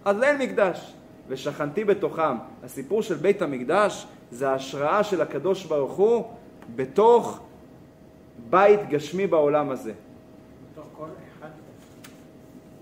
אז 0.06 0.24
אין 0.24 0.38
מקדש. 0.38 0.94
ושכנתי 1.28 1.84
בתוכם. 1.84 2.36
הסיפור 2.64 3.02
של 3.02 3.16
בית 3.16 3.42
המקדש 3.42 4.08
זה 4.32 4.50
ההשראה 4.50 5.04
של 5.04 5.22
הקדוש 5.22 5.66
ברוך 5.66 5.94
הוא 5.94 6.26
בתוך 6.76 7.40
בית 8.50 8.90
גשמי 8.90 9.28
בעולם 9.28 9.70
הזה. 9.70 9.92
בתוך 10.72 10.86
כל 10.98 11.06
אחד. 11.06 11.48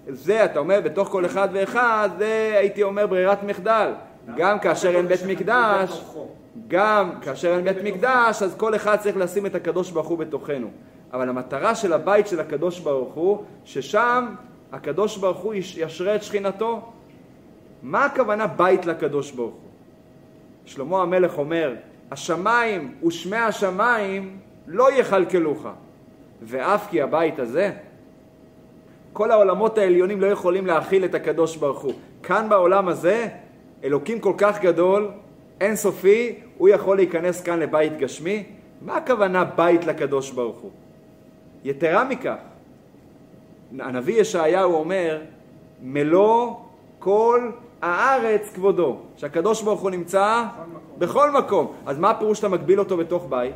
זה, 0.07 0.45
אתה 0.45 0.59
אומר, 0.59 0.81
בתוך 0.83 1.07
כל 1.07 1.25
אחד 1.25 1.49
ואחד, 1.53 2.09
זה 2.17 2.53
הייתי 2.57 2.83
אומר 2.83 3.07
ברירת 3.07 3.43
מחדל. 3.43 3.91
גם 4.37 4.59
כאשר 4.59 4.95
אין 4.95 5.07
בית 5.07 5.21
מקדש, 5.27 6.03
גם 6.67 7.12
כאשר 7.22 7.55
אין 7.55 7.63
בית 7.63 7.77
מקדש, 7.84 8.41
אז 8.41 8.55
כל 8.58 8.75
אחד 8.75 8.96
צריך 8.96 9.17
לשים 9.17 9.46
את 9.46 9.55
הקדוש 9.55 9.91
ברוך 9.91 10.08
הוא 10.08 10.17
בתוכנו. 10.17 10.67
אבל 11.13 11.29
המטרה 11.29 11.75
של 11.75 11.93
הבית 11.93 12.27
של 12.27 12.39
הקדוש 12.39 12.79
ברוך 12.79 13.13
הוא, 13.13 13.43
ששם 13.65 14.36
הקדוש 14.72 15.17
ברוך 15.17 15.38
הוא 15.38 15.53
ישרה 15.53 16.15
את 16.15 16.24
שכינתו. 16.24 16.81
מה 17.84 18.05
הכוונה 18.05 18.48
בית 18.48 18.86
לקדוש 18.86 19.31
ברוך 19.31 19.53
הוא? 19.53 19.70
שלמה 20.65 21.01
המלך 21.01 21.38
אומר, 21.38 21.75
השמיים 22.12 22.96
ושמי 23.08 23.38
השמיים 23.38 24.38
לא 24.67 24.93
יכלכלוך, 24.93 25.67
ואף 26.41 26.89
כי 26.89 27.01
הבית 27.01 27.39
הזה, 27.39 27.72
כל 29.13 29.31
העולמות 29.31 29.77
העליונים 29.77 30.22
לא 30.22 30.27
יכולים 30.27 30.65
להכיל 30.65 31.05
את 31.05 31.15
הקדוש 31.15 31.58
ברוך 31.58 31.79
הוא. 31.79 31.93
כאן 32.24 32.50
בעולם 32.50 32.88
הזה, 32.88 33.27
אלוקים 33.84 34.20
כל 34.20 34.34
כך 34.38 34.62
גדול, 34.62 35.12
אין 35.62 35.75
סופי, 35.75 36.36
הוא 36.58 36.70
יכול 36.70 36.98
להיכנס 36.98 37.41
כאן 37.41 37.60
לבית 37.60 37.98
גשמי? 37.98 38.44
מה 38.82 38.98
הכוונה 38.98 39.44
בית 39.44 39.86
לקדוש 39.86 40.32
ברוך 40.32 40.58
הוא? 40.58 40.72
יתרה 41.63 42.03
מכך, 42.03 42.36
הנביא 43.80 44.22
ישעיהו 44.22 44.74
אומר, 44.74 45.22
מלוא 45.82 46.53
כל 47.00 47.51
הארץ 47.82 48.50
כבודו, 48.53 48.98
שהקדוש 49.18 49.62
ברוך 49.62 49.82
הוא 49.82 49.89
נמצא 49.89 50.44
בכל 50.53 50.68
מקום. 50.68 50.98
בכל 50.98 51.32
מקום. 51.32 51.74
אז 51.86 52.00
מה 52.00 52.10
הפירוש 52.10 52.38
שאתה 52.38 52.50
מגביל 52.50 52.80
אותו 52.80 52.98
בתוך 52.98 53.25
בית? 53.30 53.56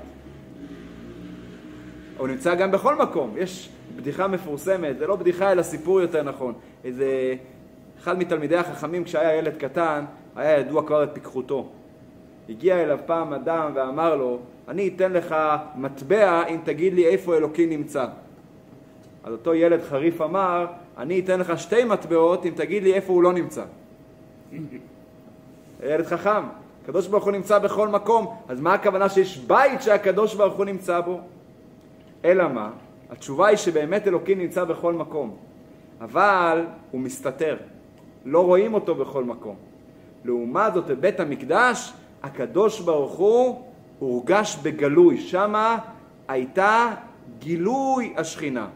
הוא 2.18 2.28
נמצא 2.28 2.56
גם 2.56 2.72
בכל 2.72 2.96
מקום. 2.96 3.34
יש 3.38 3.70
בדיחה 3.96 4.28
מפורסמת, 4.28 4.98
זה 4.98 5.08
לא 5.08 5.16
בדיחה 5.16 5.52
אלא 5.52 5.62
סיפור 5.62 6.02
יותר 6.02 6.24
נכון. 6.24 6.54
איזה 6.84 7.36
אחד 8.00 8.20
מתלמידי 8.20 8.58
החכמים 8.58 9.04
כשהיה 9.04 9.36
ילד 9.36 9.58
קטן, 9.58 10.06
היה 10.36 10.60
ידוע 10.60 10.88
כבר 10.88 11.04
את 11.04 11.10
פיקחותו. 11.14 11.70
הגיע 12.50 12.84
אליו 12.84 13.00
פעם 13.06 13.34
אדם 13.34 13.72
ואמר 13.75 14.16
לו, 14.16 14.40
אני 14.68 14.92
אתן 14.96 15.14
לך 15.14 15.36
מטבע 15.75 16.48
אם 16.48 16.58
תגיד 16.64 16.94
לי 16.94 17.06
איפה 17.06 17.36
אלוקים 17.36 17.70
נמצא. 17.70 18.06
אז 19.24 19.32
אותו 19.34 19.54
ילד 19.54 19.82
חריף 19.82 20.22
אמר, 20.22 20.66
אני 20.98 21.20
אתן 21.20 21.40
לך 21.40 21.60
שתי 21.60 21.84
מטבעות 21.84 22.46
אם 22.46 22.52
תגיד 22.56 22.84
לי 22.84 22.94
איפה 22.94 23.14
הוא 23.14 23.24
לא 23.24 23.34
נמצא. 23.34 23.64
ילד 25.84 26.06
חכם, 26.06 26.44
הקדוש 26.84 27.08
ברוך 27.08 27.24
הוא 27.24 27.32
נמצא 27.32 27.60
בכל 27.60 27.88
מקום, 27.88 28.36
אז 28.48 28.62
מה 28.62 28.74
הכוונה 28.74 29.10
שיש 29.10 29.38
בית 29.38 29.82
שהקדוש 29.82 30.36
ברוך 30.36 30.56
הוא 30.56 30.66
נמצא 30.66 31.00
בו? 31.00 31.20
אלא 32.25 32.48
מה? 32.48 32.72
התשובה 33.10 33.48
היא 33.48 33.58
שבאמת 33.58 34.08
אלוקים 34.08 34.40
נמצא 34.40 34.64
בכל 34.64 34.94
מקום, 34.94 35.36
אבל 36.02 36.66
הוא 36.92 37.02
מסתתר, 37.02 37.58
לא 38.25 38.46
רואים 38.46 38.74
אותו 38.74 38.96
בכל 38.96 39.24
מקום. 39.24 39.56
לעומת 40.25 40.74
זאת, 40.74 40.86
בבית 40.86 41.20
המקדש, 41.20 41.94
הקדוש 42.25 42.79
ברוך 42.79 43.13
הוא 43.13 43.62
הורגש 44.00 44.58
בגלוי, 44.63 45.17
שמה 45.17 45.77
הייתה 46.27 46.94
גילוי 47.39 48.13
השכינה. 48.17 48.67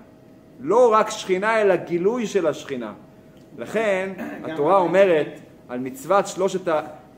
לא 0.59 0.93
רק 0.93 1.09
שכינה, 1.09 1.61
אלא 1.61 1.75
גילוי 1.75 2.27
של 2.27 2.47
השכינה. 2.47 2.93
לכן 3.57 4.09
התורה 4.45 4.77
אומרת 4.77 5.39
על 5.69 5.79
מצוות 5.79 6.27
שלושת 6.27 6.61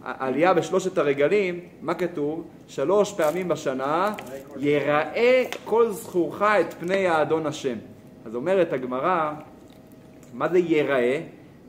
העלייה 0.03 0.53
בשלושת 0.53 0.97
הרגלים, 0.97 1.59
מה 1.81 1.93
כתוב? 1.93 2.43
שלוש 2.67 3.13
פעמים 3.13 3.47
בשנה 3.47 4.13
יראה 4.57 5.43
כל 5.65 5.91
זכורך 5.91 6.41
את 6.41 6.73
פני 6.73 7.07
האדון 7.07 7.45
השם. 7.45 7.75
אז 8.25 8.35
אומרת 8.35 8.73
הגמרא, 8.73 9.33
מה 10.33 10.50
זה 10.50 10.59
יראה? 10.59 11.21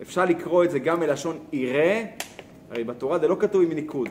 אפשר 0.03 0.25
לקרוא 0.25 0.65
את 0.65 0.71
זה 0.71 0.79
גם 0.79 1.01
מלשון 1.01 1.39
יראה, 1.53 2.05
הרי 2.71 2.85
בתורה 2.85 3.19
זה 3.19 3.29
לא 3.29 3.37
כתוב 3.41 3.63
עם 3.63 3.73
ניקוד, 3.73 4.09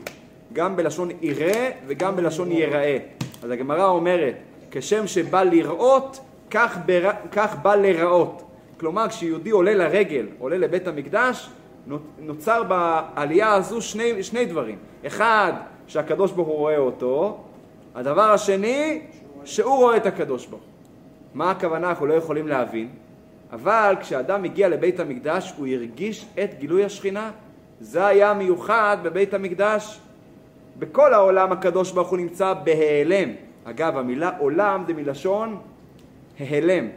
גם 0.53 0.75
בלשון 0.75 1.09
יראה 1.21 1.71
וגם 1.87 2.15
בלשון 2.15 2.51
יראה. 2.51 2.97
אז 3.43 3.51
הגמרא 3.51 3.85
אומרת, 3.85 4.35
כשם 4.71 5.07
שבא 5.07 5.43
לראות, 5.43 6.19
כך, 6.51 6.77
בר... 6.85 7.09
כך 7.31 7.55
בא 7.61 7.75
לראות. 7.75 8.43
כלומר, 8.79 9.07
כשיהודי 9.09 9.49
עולה 9.49 9.73
לרגל, 9.73 10.27
עולה 10.39 10.57
לבית 10.57 10.87
המקדש, 10.87 11.49
נוצר 12.19 12.63
בעלייה 12.63 13.53
הזו 13.53 13.81
שני, 13.81 14.23
שני 14.23 14.45
דברים. 14.45 14.75
אחד, 15.07 15.53
שהקדוש 15.87 16.31
ברוך 16.31 16.47
הוא 16.47 16.57
רואה 16.57 16.77
אותו, 16.77 17.37
הדבר 17.95 18.31
השני, 18.31 19.01
שהוא 19.45 19.75
רואה 19.75 19.97
את 19.97 20.05
הקדוש 20.05 20.45
ברוך. 20.45 20.61
מה 21.33 21.51
הכוונה 21.51 21.89
אנחנו 21.89 22.05
לא 22.05 22.13
יכולים 22.13 22.47
להבין, 22.47 22.89
אבל 23.51 23.95
כשאדם 24.01 24.43
הגיע 24.43 24.69
לבית 24.69 24.99
המקדש 24.99 25.53
הוא 25.57 25.67
הרגיש 25.67 26.25
את 26.43 26.49
גילוי 26.59 26.85
השכינה. 26.85 27.31
זה 27.79 28.05
היה 28.05 28.33
מיוחד 28.33 28.97
בבית 29.03 29.33
המקדש. 29.33 29.99
בכל 30.79 31.13
העולם 31.13 31.51
הקדוש 31.51 31.91
ברוך 31.91 32.09
הוא 32.09 32.17
נמצא 32.17 32.53
בהיעלם. 32.53 33.29
אגב, 33.63 33.97
המילה 33.97 34.31
עולם 34.39 34.83
זה 34.87 34.93
מלשון 34.93 35.57
ההלם. 36.39 36.87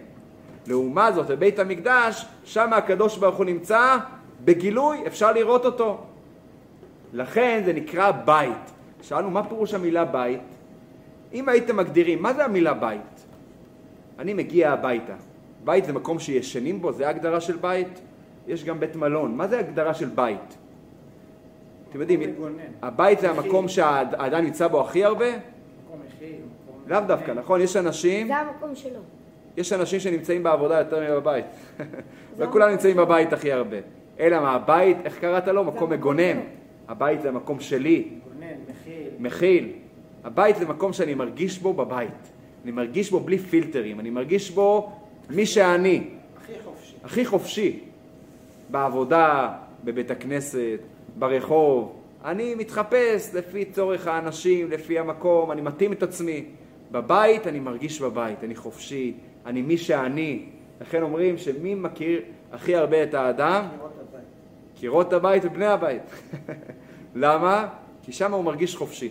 לעומת 0.66 1.14
זאת, 1.14 1.26
בבית 1.26 1.58
המקדש, 1.58 2.26
שם 2.44 2.72
הקדוש 2.72 3.16
ברוך 3.16 3.36
הוא 3.36 3.44
נמצא 3.44 3.96
בגילוי, 4.44 5.06
אפשר 5.06 5.32
לראות 5.32 5.64
אותו. 5.64 6.00
לכן 7.12 7.62
זה 7.64 7.72
נקרא 7.72 8.10
בית. 8.10 8.72
שאלנו, 9.02 9.30
מה 9.30 9.44
פירוש 9.48 9.74
המילה 9.74 10.04
בית? 10.04 10.40
אם 11.32 11.48
הייתם 11.48 11.76
מגדירים, 11.76 12.22
מה 12.22 12.34
זה 12.34 12.44
המילה 12.44 12.74
בית? 12.74 13.26
אני 14.18 14.34
מגיע 14.34 14.72
הביתה. 14.72 15.14
בית 15.64 15.84
זה 15.84 15.92
מקום 15.92 16.18
שישנים 16.18 16.82
בו, 16.82 16.92
זה 16.92 17.06
ההגדרה 17.06 17.40
של 17.40 17.56
בית? 17.56 18.00
יש 18.46 18.64
גם 18.64 18.80
בית 18.80 18.96
מלון. 18.96 19.36
מה 19.36 19.46
זה 19.48 19.56
ההגדרה 19.56 19.94
של 19.94 20.08
בית? 20.08 20.56
אתם 21.94 22.00
יודעים. 22.00 22.20
הבית 22.82 23.20
זה 23.20 23.30
המקום 23.30 23.68
שהאדם 23.68 24.44
נמצא 24.44 24.68
בו 24.68 24.80
הכי 24.80 25.04
הרבה? 25.04 25.26
מקום 25.28 26.00
מקום 26.66 26.82
לאו. 26.86 27.00
דווקא, 27.06 27.30
נכון? 27.30 27.60
יש 27.60 27.76
אנשים, 27.76 28.26
זה 28.26 28.36
המקום 28.36 28.74
שלו. 28.74 29.00
יש 29.56 29.72
אנשים 29.72 30.00
שנמצאים 30.00 30.42
בעבודה 30.42 30.78
יותר 30.78 31.18
מבבית. 31.18 31.44
וכולם 32.36 32.70
נמצאים 32.72 32.96
בבית 32.96 33.32
הכי 33.32 33.52
הרבה. 33.52 33.76
אלא 34.20 34.40
מה, 34.40 34.52
הבית, 34.52 34.96
איך 35.04 35.18
קראת 35.18 35.48
לו? 35.48 35.64
מקום 35.64 35.72
המקום 35.74 35.90
מגונן. 35.90 36.40
הבית 36.88 37.22
זה 37.22 37.28
המקום 37.28 37.60
שלי, 37.60 38.08
מגונן, 38.26 38.46
מכיל. 38.68 39.08
מכיל. 39.18 39.72
הבית 40.24 40.56
זה 40.56 40.66
מקום 40.66 40.92
שאני 40.92 41.14
מרגיש 41.14 41.58
בו 41.58 41.72
בבית. 41.72 42.30
אני 42.64 42.72
מרגיש 42.72 43.10
בו 43.10 43.20
בלי 43.20 43.38
פילטרים, 43.38 44.00
אני 44.00 44.10
מרגיש 44.10 44.50
בו 44.50 44.92
מי 45.30 45.46
שאני, 45.46 46.04
הכי 46.36 46.52
חופשי. 46.64 46.94
הכי 47.04 47.24
חופשי. 47.24 47.80
בעבודה, 48.70 49.52
בבית 49.84 50.10
הכנסת, 50.10 50.80
ברחוב. 51.18 51.92
אני 52.24 52.54
מתחפש 52.54 53.34
לפי 53.34 53.64
צורך 53.64 54.06
האנשים, 54.06 54.70
לפי 54.70 54.98
המקום, 54.98 55.50
אני 55.50 55.60
מתאים 55.60 55.92
את 55.92 56.02
עצמי. 56.02 56.44
בבית 56.92 57.46
אני 57.46 57.60
מרגיש 57.60 58.00
בבית, 58.00 58.44
אני 58.44 58.56
חופשי, 58.56 59.14
אני 59.46 59.62
מי 59.62 59.78
שאני. 59.78 60.46
לכן 60.80 61.02
אומרים 61.02 61.38
שמי 61.38 61.74
מכיר 61.74 62.22
הכי 62.52 62.76
הרבה 62.76 63.02
את 63.02 63.14
האדם? 63.14 63.64
לראות 63.76 63.92
הבית. 64.00 64.24
קירות 64.74 65.12
הבית 65.12 65.44
ובני 65.44 65.66
הבית. 65.66 66.02
למה? 67.14 67.68
כי 68.02 68.12
שם 68.12 68.32
הוא 68.32 68.44
מרגיש 68.44 68.76
חופשי. 68.76 69.10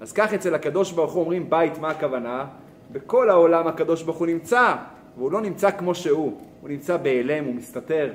אז 0.00 0.12
כך 0.12 0.34
אצל 0.34 0.54
הקדוש 0.54 0.92
ברוך 0.92 1.12
הוא 1.12 1.22
אומרים 1.22 1.50
בית, 1.50 1.78
מה 1.78 1.90
הכוונה? 1.90 2.46
בכל 2.92 3.30
העולם 3.30 3.66
הקדוש 3.66 4.02
ברוך 4.02 4.18
הוא 4.18 4.26
נמצא, 4.26 4.74
והוא 5.16 5.32
לא 5.32 5.40
נמצא 5.40 5.70
כמו 5.70 5.94
שהוא, 5.94 6.40
הוא 6.60 6.68
נמצא 6.68 6.96
בהיעלם, 6.96 7.44
הוא 7.44 7.54
מסתתר. 7.54 8.12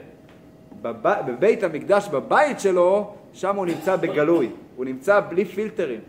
בב... 0.82 1.08
בבית 1.28 1.64
המקדש, 1.64 2.08
בבית 2.08 2.60
שלו, 2.60 3.14
שם 3.34 3.56
הוא 3.56 3.66
נמצא 3.66 3.96
בגלוי, 3.96 4.50
הוא 4.76 4.86
נמצא 4.86 5.22
בלי 5.30 5.46
פילטרים. 5.46 6.00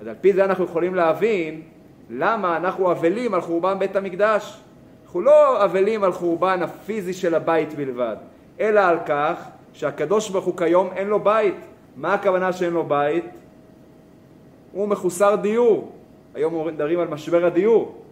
אז 0.00 0.06
על 0.06 0.14
פי 0.20 0.32
זה 0.32 0.44
אנחנו 0.44 0.64
יכולים 0.64 0.94
להבין 0.94 1.62
למה 2.10 2.56
אנחנו 2.56 2.92
אבלים 2.92 3.34
על 3.34 3.40
חורבן 3.40 3.78
בית 3.78 3.96
המקדש. 3.96 4.60
אנחנו 5.04 5.20
לא 5.20 5.64
אבלים 5.64 6.04
על 6.04 6.12
חורבן 6.12 6.62
הפיזי 6.62 7.12
של 7.12 7.34
הבית 7.34 7.74
בלבד, 7.74 8.16
אלא 8.60 8.80
על 8.80 8.98
כך 9.06 9.44
שהקדוש 9.72 10.30
ברוך 10.30 10.44
הוא 10.44 10.56
כיום 10.56 10.90
אין 10.96 11.08
לו 11.08 11.20
בית. 11.20 11.54
מה 11.96 12.14
הכוונה 12.14 12.52
שאין 12.52 12.72
לו 12.72 12.84
בית? 12.84 13.24
הוא 14.72 14.88
מחוסר 14.88 15.34
דיור. 15.34 15.92
היום 16.34 16.66
מדברים 16.66 17.00
על 17.00 17.08
משבר 17.08 17.44
הדיור. 17.44 18.02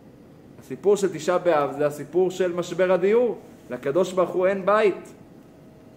הסיפור 0.61 0.97
של 0.97 1.13
תשעה 1.13 1.39
באב 1.39 1.73
זה 1.73 1.87
הסיפור 1.87 2.31
של 2.31 2.53
משבר 2.53 2.93
הדיור. 2.93 3.39
לקדוש 3.71 4.13
ברוך 4.13 4.31
הוא 4.31 4.47
אין 4.47 4.67
בית. 4.67 5.13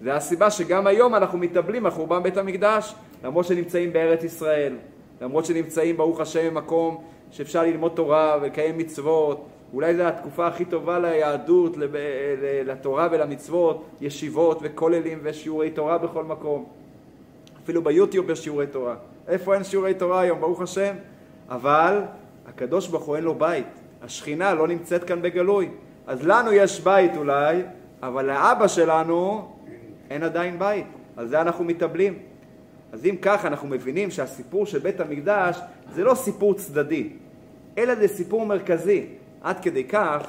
זה 0.01 0.15
הסיבה 0.15 0.51
שגם 0.51 0.87
היום 0.87 1.15
אנחנו 1.15 1.37
מתאבלים 1.37 1.85
על 1.85 1.91
חורבן 1.91 2.23
בית 2.23 2.37
המקדש, 2.37 2.95
למרות 3.23 3.45
שנמצאים 3.45 3.93
בארץ 3.93 4.23
ישראל, 4.23 4.73
למרות 5.21 5.45
שנמצאים 5.45 5.97
ברוך 5.97 6.19
השם 6.19 6.47
במקום 6.47 7.03
שאפשר 7.31 7.63
ללמוד 7.63 7.91
תורה 7.95 8.37
ולקיים 8.41 8.77
מצוות, 8.77 9.45
אולי 9.73 9.95
זו 9.95 10.03
התקופה 10.03 10.47
הכי 10.47 10.65
טובה 10.65 10.99
ליהדות, 10.99 11.77
לתורה 12.65 13.07
ולמצוות, 13.11 13.85
ישיבות 14.01 14.59
וכוללים 14.61 15.19
ושיעורי 15.23 15.69
תורה 15.69 15.97
בכל 15.97 16.23
מקום. 16.23 16.65
אפילו 17.63 17.83
ביוטיוב 17.83 18.29
יש 18.29 18.39
שיעורי 18.39 18.67
תורה. 18.67 18.95
איפה 19.27 19.55
אין 19.55 19.63
שיעורי 19.63 19.93
תורה 19.93 20.19
היום, 20.19 20.41
ברוך 20.41 20.61
השם? 20.61 20.95
אבל 21.49 22.01
הקדוש 22.47 22.87
ברוך 22.87 23.03
הוא 23.03 23.15
אין 23.15 23.23
לו 23.23 23.35
בית. 23.35 23.67
השכינה 24.01 24.53
לא 24.53 24.67
נמצאת 24.67 25.03
כאן 25.03 25.21
בגלוי. 25.21 25.69
אז 26.07 26.27
לנו 26.27 26.51
יש 26.51 26.81
בית 26.81 27.17
אולי, 27.17 27.61
אבל 28.03 28.25
לאבא 28.25 28.67
שלנו 28.67 29.51
אין 30.09 30.23
עדיין 30.23 30.59
בית. 30.59 30.85
על 31.17 31.27
זה 31.27 31.41
אנחנו 31.41 31.63
מתאבלים. 31.63 32.19
אז 32.91 33.05
אם 33.05 33.15
כך, 33.21 33.45
אנחנו 33.45 33.67
מבינים 33.67 34.11
שהסיפור 34.11 34.65
של 34.65 34.79
בית 34.79 34.99
המקדש 34.99 35.59
זה 35.93 36.03
לא 36.03 36.15
סיפור 36.15 36.53
צדדי, 36.53 37.09
אלא 37.77 37.95
זה 37.95 38.07
סיפור 38.07 38.45
מרכזי. 38.45 39.05
עד 39.41 39.59
כדי 39.59 39.83
כך, 39.83 40.27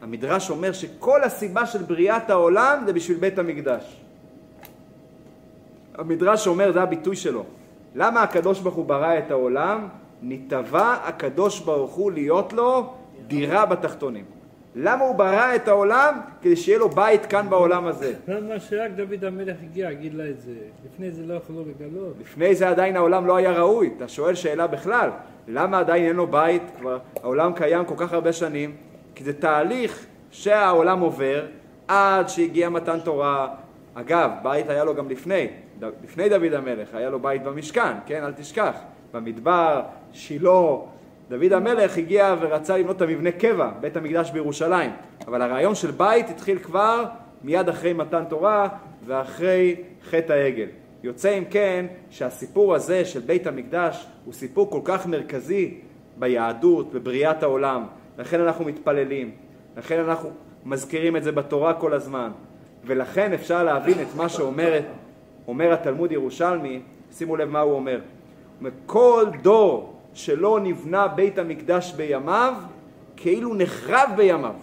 המדרש 0.00 0.50
אומר 0.50 0.72
שכל 0.72 1.24
הסיבה 1.24 1.66
של 1.66 1.82
בריאת 1.82 2.30
העולם 2.30 2.82
זה 2.86 2.92
בשביל 2.92 3.18
בית 3.18 3.38
המקדש. 3.38 4.00
המדרש 5.94 6.46
אומר, 6.46 6.72
זה 6.72 6.82
הביטוי 6.82 7.16
שלו. 7.16 7.44
למה 7.94 8.22
הקדוש 8.22 8.60
ברוך 8.60 8.74
הוא 8.74 8.86
ברא 8.86 9.18
את 9.18 9.30
העולם? 9.30 9.88
נתבע 10.22 10.92
הקדוש 11.04 11.60
ברוך 11.60 11.94
הוא 11.94 12.12
להיות 12.12 12.52
לו 12.52 12.94
דירה 13.26 13.66
בתחתונים. 13.66 14.24
למה 14.80 15.04
הוא 15.04 15.14
ברא 15.14 15.54
את 15.54 15.68
העולם? 15.68 16.20
כדי 16.42 16.56
שיהיה 16.56 16.78
לו 16.78 16.88
בית 16.88 17.26
כאן 17.26 17.46
בעולם 17.50 17.86
הזה. 17.86 18.12
למה 18.28 18.60
שרק 18.60 18.90
דוד 18.96 19.24
המלך 19.24 19.56
הגיע, 19.62 19.92
גיד 19.92 20.14
לה 20.14 20.30
את 20.30 20.40
זה. 20.40 20.52
לפני 20.86 21.10
זה 21.10 21.22
לא 21.26 21.34
יכלו 21.34 21.62
לגלות. 21.64 22.14
לפני 22.20 22.54
זה 22.54 22.68
עדיין 22.68 22.96
העולם 22.96 23.26
לא 23.26 23.36
היה 23.36 23.52
ראוי. 23.52 23.90
אתה 23.96 24.08
שואל 24.08 24.34
שאלה 24.34 24.66
בכלל, 24.66 25.10
למה 25.48 25.78
עדיין 25.78 26.04
אין 26.04 26.16
לו 26.16 26.26
בית? 26.26 26.62
כבר 26.78 26.98
העולם 27.22 27.52
קיים 27.52 27.84
כל 27.84 27.94
כך 27.96 28.12
הרבה 28.12 28.32
שנים, 28.32 28.74
כי 29.14 29.24
זה 29.24 29.32
תהליך 29.32 30.06
שהעולם 30.30 31.00
עובר 31.00 31.46
עד 31.88 32.28
שהגיע 32.28 32.68
מתן 32.68 32.98
תורה. 33.00 33.48
אגב, 33.94 34.30
בית 34.42 34.70
היה 34.70 34.84
לו 34.84 34.94
גם 34.94 35.08
לפני, 35.08 35.46
ד- 35.80 35.90
לפני 36.04 36.28
דוד 36.28 36.52
המלך, 36.54 36.94
היה 36.94 37.10
לו 37.10 37.20
בית 37.20 37.42
במשכן, 37.42 37.92
כן? 38.06 38.24
אל 38.24 38.32
תשכח. 38.32 38.74
במדבר, 39.14 39.82
שילה, 40.12 40.50
דוד 41.28 41.52
המלך 41.52 41.98
הגיע 41.98 42.34
ורצה 42.40 42.78
לבנות 42.78 42.96
את 42.96 43.02
המבנה 43.02 43.32
קבע, 43.32 43.70
בית 43.80 43.96
המקדש 43.96 44.30
בירושלים. 44.30 44.90
אבל 45.26 45.42
הרעיון 45.42 45.74
של 45.74 45.90
בית 45.90 46.30
התחיל 46.30 46.58
כבר 46.58 47.04
מיד 47.44 47.68
אחרי 47.68 47.92
מתן 47.92 48.24
תורה 48.28 48.68
ואחרי 49.06 49.76
חטא 50.10 50.32
העגל. 50.32 50.66
יוצא 51.02 51.38
אם 51.38 51.44
כן 51.50 51.86
שהסיפור 52.10 52.74
הזה 52.74 53.04
של 53.04 53.20
בית 53.20 53.46
המקדש 53.46 54.06
הוא 54.24 54.34
סיפור 54.34 54.70
כל 54.70 54.80
כך 54.84 55.06
מרכזי 55.06 55.80
ביהדות, 56.18 56.92
בבריאת 56.92 57.42
העולם. 57.42 57.86
לכן 58.18 58.40
אנחנו 58.40 58.64
מתפללים, 58.64 59.30
לכן 59.76 59.98
אנחנו 59.98 60.30
מזכירים 60.64 61.16
את 61.16 61.24
זה 61.24 61.32
בתורה 61.32 61.74
כל 61.74 61.94
הזמן. 61.94 62.30
ולכן 62.84 63.32
אפשר 63.32 63.64
להבין 63.64 64.02
את 64.02 64.16
מה 64.16 64.28
שאומר 64.28 64.80
אומר 65.48 65.72
התלמוד 65.72 66.12
ירושלמי, 66.12 66.80
שימו 67.12 67.36
לב 67.36 67.48
מה 67.48 67.60
הוא 67.60 67.72
אומר. 67.72 68.00
כל 68.86 69.26
דור 69.42 69.97
שלא 70.18 70.60
נבנה 70.62 71.08
בית 71.08 71.38
המקדש 71.38 71.92
בימיו, 71.92 72.54
כאילו 73.16 73.54
נחרב 73.54 74.10
בימיו. 74.16 74.54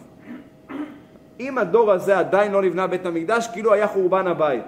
אם 1.39 1.58
הדור 1.58 1.91
הזה 1.91 2.20
עדיין 2.20 2.52
לא 2.52 2.62
נבנה 2.62 2.88
בית 2.88 3.06
המקדש, 3.06 3.48
כאילו 3.48 3.74
היה 3.74 3.88
חורבן 3.88 4.28
הבית. 4.28 4.63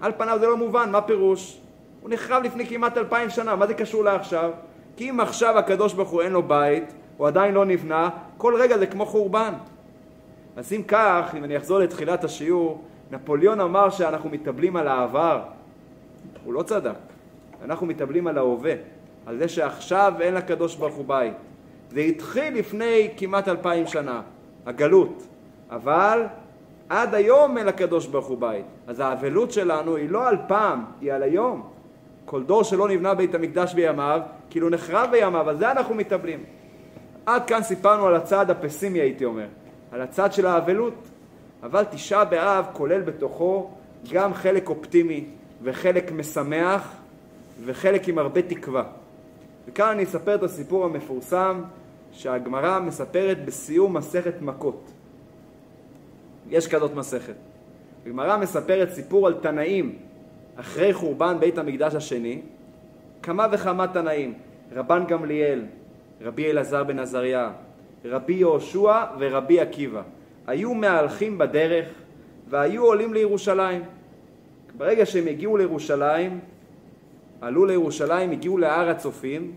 על 0.00 0.12
פניו 0.16 0.38
זה 0.40 0.46
לא 0.46 0.56
מובן, 0.56 0.90
מה 0.90 1.00
פירוש? 1.00 1.60
הוא 2.00 2.10
נחרב 2.10 2.42
לפני 2.42 2.66
כמעט 2.66 2.98
אלפיים 2.98 3.30
שנה, 3.30 3.56
מה 3.56 3.66
זה 3.66 3.74
קשור 3.74 4.04
לעכשיו? 4.04 4.50
כי 4.96 5.10
אם 5.10 5.20
עכשיו 5.20 5.58
הקדוש 5.58 5.92
ברוך 5.92 6.10
הוא 6.10 6.22
אין 6.22 6.32
לו 6.32 6.42
בית, 6.42 6.92
הוא 7.16 7.26
עדיין 7.26 7.54
לא 7.54 7.64
נבנה, 7.64 8.10
כל 8.36 8.54
רגע 8.58 8.78
זה 8.78 8.86
כמו 8.86 9.06
חורבן. 9.06 9.52
אז 10.56 10.72
אם 10.72 10.82
כך, 10.88 11.34
אם 11.38 11.44
אני 11.44 11.56
אחזור 11.56 11.78
לתחילת 11.78 12.24
השיעור, 12.24 12.82
נפוליאון 13.10 13.60
אמר 13.60 13.90
שאנחנו 13.90 14.30
מתאבלים 14.30 14.76
על 14.76 14.88
העבר. 14.88 15.42
הוא 16.44 16.54
לא 16.54 16.62
צדק. 16.62 17.13
אנחנו 17.64 17.86
מתאבלים 17.86 18.26
על 18.26 18.38
ההווה, 18.38 18.72
על 19.26 19.38
זה 19.38 19.48
שעכשיו 19.48 20.12
אין 20.20 20.34
לקדוש 20.34 20.76
ברוך 20.76 20.94
הוא 20.94 21.04
בית. 21.04 21.34
זה 21.90 22.00
התחיל 22.00 22.54
לפני 22.54 23.10
כמעט 23.16 23.48
אלפיים 23.48 23.86
שנה, 23.86 24.22
הגלות. 24.66 25.26
אבל 25.70 26.26
עד 26.88 27.14
היום 27.14 27.58
אין 27.58 27.66
לקדוש 27.66 28.06
ברוך 28.06 28.26
הוא 28.26 28.38
בית. 28.38 28.64
אז 28.86 29.00
האבלות 29.00 29.52
שלנו 29.52 29.96
היא 29.96 30.10
לא 30.10 30.28
על 30.28 30.36
פעם, 30.48 30.84
היא 31.00 31.12
על 31.12 31.22
היום. 31.22 31.68
כל 32.24 32.42
דור 32.42 32.62
שלא 32.62 32.88
נבנה 32.88 33.14
בית 33.14 33.34
המקדש 33.34 33.74
בימיו, 33.74 34.20
כאילו 34.50 34.68
נחרב 34.68 35.10
בימיו, 35.10 35.48
על 35.48 35.56
זה 35.56 35.70
אנחנו 35.70 35.94
מתאבלים. 35.94 36.44
עד 37.26 37.46
כאן 37.46 37.62
סיפרנו 37.62 38.06
על 38.06 38.16
הצד 38.16 38.50
הפסימי, 38.50 39.00
הייתי 39.00 39.24
אומר, 39.24 39.46
על 39.92 40.00
הצד 40.00 40.32
של 40.32 40.46
האבלות. 40.46 40.94
אבל 41.62 41.84
תשעה 41.90 42.24
באב 42.24 42.66
כולל 42.72 43.00
בתוכו 43.00 43.70
גם 44.12 44.34
חלק 44.34 44.68
אופטימי 44.68 45.24
וחלק 45.62 46.12
משמח 46.12 47.03
וחלק 47.64 48.08
עם 48.08 48.18
הרבה 48.18 48.42
תקווה. 48.42 48.84
וכאן 49.68 49.88
אני 49.88 50.04
אספר 50.04 50.34
את 50.34 50.42
הסיפור 50.42 50.84
המפורסם 50.84 51.62
שהגמרא 52.12 52.80
מספרת 52.80 53.44
בסיום 53.44 53.96
מסכת 53.96 54.42
מכות. 54.42 54.90
יש 56.50 56.68
כזאת 56.68 56.94
מסכת. 56.94 57.34
הגמרא 58.06 58.36
מספרת 58.36 58.90
סיפור 58.90 59.26
על 59.26 59.34
תנאים 59.34 59.98
אחרי 60.56 60.92
חורבן 60.92 61.36
בית 61.40 61.58
המקדש 61.58 61.94
השני, 61.94 62.42
כמה 63.22 63.46
וכמה 63.52 63.86
תנאים, 63.86 64.34
רבן 64.72 65.04
גמליאל, 65.08 65.64
רבי 66.20 66.50
אלעזר 66.50 66.84
בן 66.84 66.98
עזריה, 66.98 67.50
רבי 68.04 68.34
יהושע 68.34 69.04
ורבי 69.18 69.60
עקיבא. 69.60 70.02
היו 70.46 70.74
מהלכים 70.74 71.38
בדרך 71.38 71.88
והיו 72.48 72.84
עולים 72.84 73.14
לירושלים. 73.14 73.82
ברגע 74.76 75.06
שהם 75.06 75.26
הגיעו 75.26 75.56
לירושלים, 75.56 76.40
עלו 77.44 77.64
לירושלים, 77.64 78.30
הגיעו 78.30 78.58
להר 78.58 78.88
הצופים, 78.90 79.52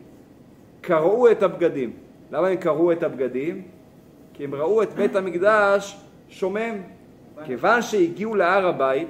קרעו 0.82 1.32
את 1.32 1.44
הבגדים. 1.44 1.94
למה 2.32 2.48
הם 2.48 2.56
קרעו 2.56 2.92
את 2.92 3.04
הבגדים? 3.04 3.62
כי 4.34 4.44
הם 4.44 4.56
ראו 4.56 4.84
את 4.84 4.94
בית 4.94 5.16
המקדש 5.16 5.98
שומם. 6.30 6.76
כיוון 7.46 7.82
שהגיעו 7.82 8.36
להר 8.36 8.68
הבית, 8.68 9.08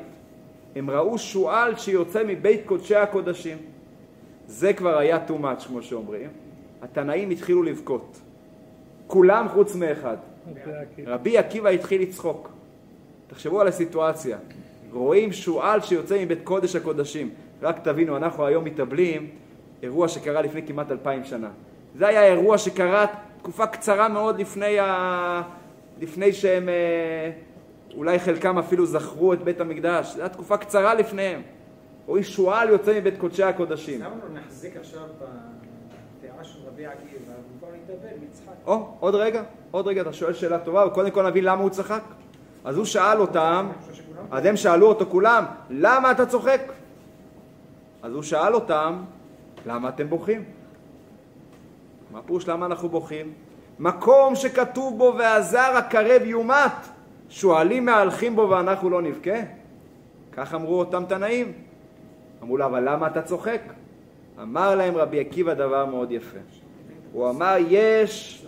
הם 0.75 0.89
ראו 0.89 1.17
שועל 1.17 1.75
שיוצא 1.75 2.23
מבית 2.27 2.61
קודשי 2.65 2.95
הקודשים. 2.95 3.57
זה 4.47 4.73
כבר 4.73 4.97
היה 4.97 5.19
too 5.27 5.41
much, 5.43 5.67
כמו 5.67 5.81
שאומרים. 5.81 6.29
התנאים 6.81 7.29
התחילו 7.29 7.63
לבכות. 7.63 8.19
כולם 9.07 9.47
חוץ 9.49 9.75
מאחד. 9.75 10.17
רבי 11.05 11.37
עקיבא 11.37 11.69
התחיל 11.69 12.01
לצחוק. 12.01 12.49
תחשבו 13.27 13.61
על 13.61 13.67
הסיטואציה. 13.67 14.37
רואים 14.91 15.33
שועל 15.33 15.81
שיוצא 15.81 16.23
מבית 16.23 16.39
קודש 16.43 16.75
הקודשים. 16.75 17.29
רק 17.61 17.79
תבינו, 17.79 18.17
אנחנו 18.17 18.45
היום 18.45 18.63
מתאבלים 18.63 19.29
אירוע 19.83 20.07
שקרה 20.07 20.41
לפני 20.41 20.67
כמעט 20.67 20.91
אלפיים 20.91 21.23
שנה. 21.23 21.49
זה 21.95 22.07
היה 22.07 22.25
אירוע 22.25 22.57
שקרה 22.57 23.05
תקופה 23.37 23.67
קצרה 23.67 24.07
מאוד 24.07 24.39
לפני, 24.39 24.79
ה... 24.79 25.41
לפני 26.01 26.33
שהם, 26.33 26.69
אה, 26.69 27.31
אולי 27.95 28.19
חלקם 28.19 28.57
אפילו 28.57 28.85
זכרו 28.85 29.33
את 29.33 29.43
בית 29.43 29.61
המקדש. 29.61 30.13
זו 30.13 30.21
הייתה 30.21 30.33
תקופה 30.33 30.57
קצרה 30.57 30.93
לפניהם. 30.93 31.41
רואים 32.05 32.23
שועל 32.23 32.69
יוצא 32.69 32.97
מבית 32.97 33.17
קודשי 33.17 33.43
הקודשים. 33.43 34.01
למה 34.01 34.15
לא 34.15 34.39
נחזיק 34.39 34.77
עכשיו 34.77 35.01
בדעה 36.21 36.43
של 36.43 36.59
רבי 36.67 36.85
עקיבא 36.85 37.33
ובוא 37.57 37.69
נדבר, 37.83 38.07
נצחק? 38.29 38.53
או, 38.65 38.87
עוד 38.99 39.15
רגע, 39.15 39.43
עוד 39.71 39.87
רגע, 39.87 40.01
אתה 40.01 40.13
שואל 40.13 40.33
שאלה 40.33 40.59
טובה, 40.59 40.85
וקודם 40.85 41.11
כל 41.11 41.27
נבין 41.27 41.43
למה 41.43 41.61
הוא 41.61 41.69
צחק. 41.69 42.01
אז 42.65 42.77
הוא 42.77 42.85
שאל 42.85 43.19
אותם, 43.19 43.69
אז 44.31 44.45
הם 44.45 44.57
שאלו 44.57 44.87
אותו 44.87 45.05
כולם, 45.05 45.43
למה 45.69 46.11
אתה 46.11 46.25
צוחק? 46.25 46.61
אז 48.03 48.13
הוא 48.13 48.23
שאל 48.23 48.55
אותם, 48.55 49.03
למה 49.65 49.89
אתם 49.89 50.09
בוכים? 50.09 50.43
מה 52.11 52.21
פירוש 52.21 52.47
למה 52.47 52.65
אנחנו 52.65 52.89
בוכים? 52.89 53.33
מקום 53.79 54.35
שכתוב 54.35 54.97
בו 54.97 55.13
והזר 55.17 55.77
הקרב 55.77 56.21
יומת, 56.25 56.71
שועלים 57.29 57.85
מהלכים 57.85 58.35
בו 58.35 58.49
ואנחנו 58.49 58.89
לא 58.89 59.01
נבכה? 59.01 59.37
כך 60.31 60.53
אמרו 60.53 60.79
אותם 60.79 61.03
תנאים. 61.09 61.51
אמרו 62.43 62.57
לו, 62.57 62.65
אבל 62.65 62.89
למה 62.89 63.07
אתה 63.07 63.21
צוחק? 63.21 63.61
אמר 64.41 64.75
להם 64.75 64.97
רבי 64.97 65.19
עקיבא 65.19 65.53
דבר 65.53 65.85
מאוד 65.85 66.11
יפה. 66.11 66.37
הוא 67.13 67.29
אמר, 67.29 67.55
יש 67.67 68.45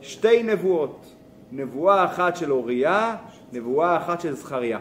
שתי 0.00 0.42
נבואות, 0.42 1.14
נבואה 1.52 2.04
אחת 2.04 2.36
של 2.36 2.52
אוריה, 2.52 3.16
נבואה 3.52 3.96
אחת 3.96 4.20
של 4.20 4.34
זכריה. 4.34 4.78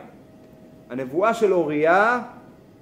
הנבואה 0.89 1.34
של 1.34 1.53
אוריה, 1.53 2.21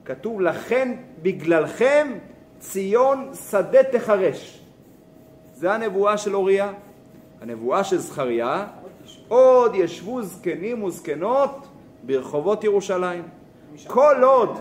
כתוב 0.08 0.41
לכן 0.41 0.96
בגללכם 1.22 2.13
ציון 2.60 3.30
שדה 3.50 3.84
תחרש. 3.84 4.62
זה 5.54 5.74
הנבואה 5.74 6.17
של 6.17 6.36
אוריה. 6.36 6.72
הנבואה 7.41 7.84
של 7.84 7.98
זכריה, 7.98 8.67
עוד 9.28 9.76
ישבו 9.76 10.22
זקנים 10.22 10.84
וזקנות 10.84 11.67
ברחובות 12.04 12.63
ירושלים. 12.63 13.24
כל 13.88 14.15
עוד 14.24 14.58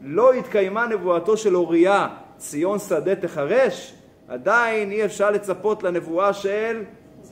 לא 0.00 0.32
התקיימה 0.32 0.86
נבואתו 0.86 1.36
של 1.36 1.56
אוריה, 1.56 2.08
ציון 2.36 2.78
שדה 2.78 3.14
תחרש, 3.14 3.94
עדיין 4.28 4.90
אי 4.90 5.04
אפשר 5.04 5.30
לצפות 5.30 5.82
לנבואה 5.82 6.32
של 6.32 6.82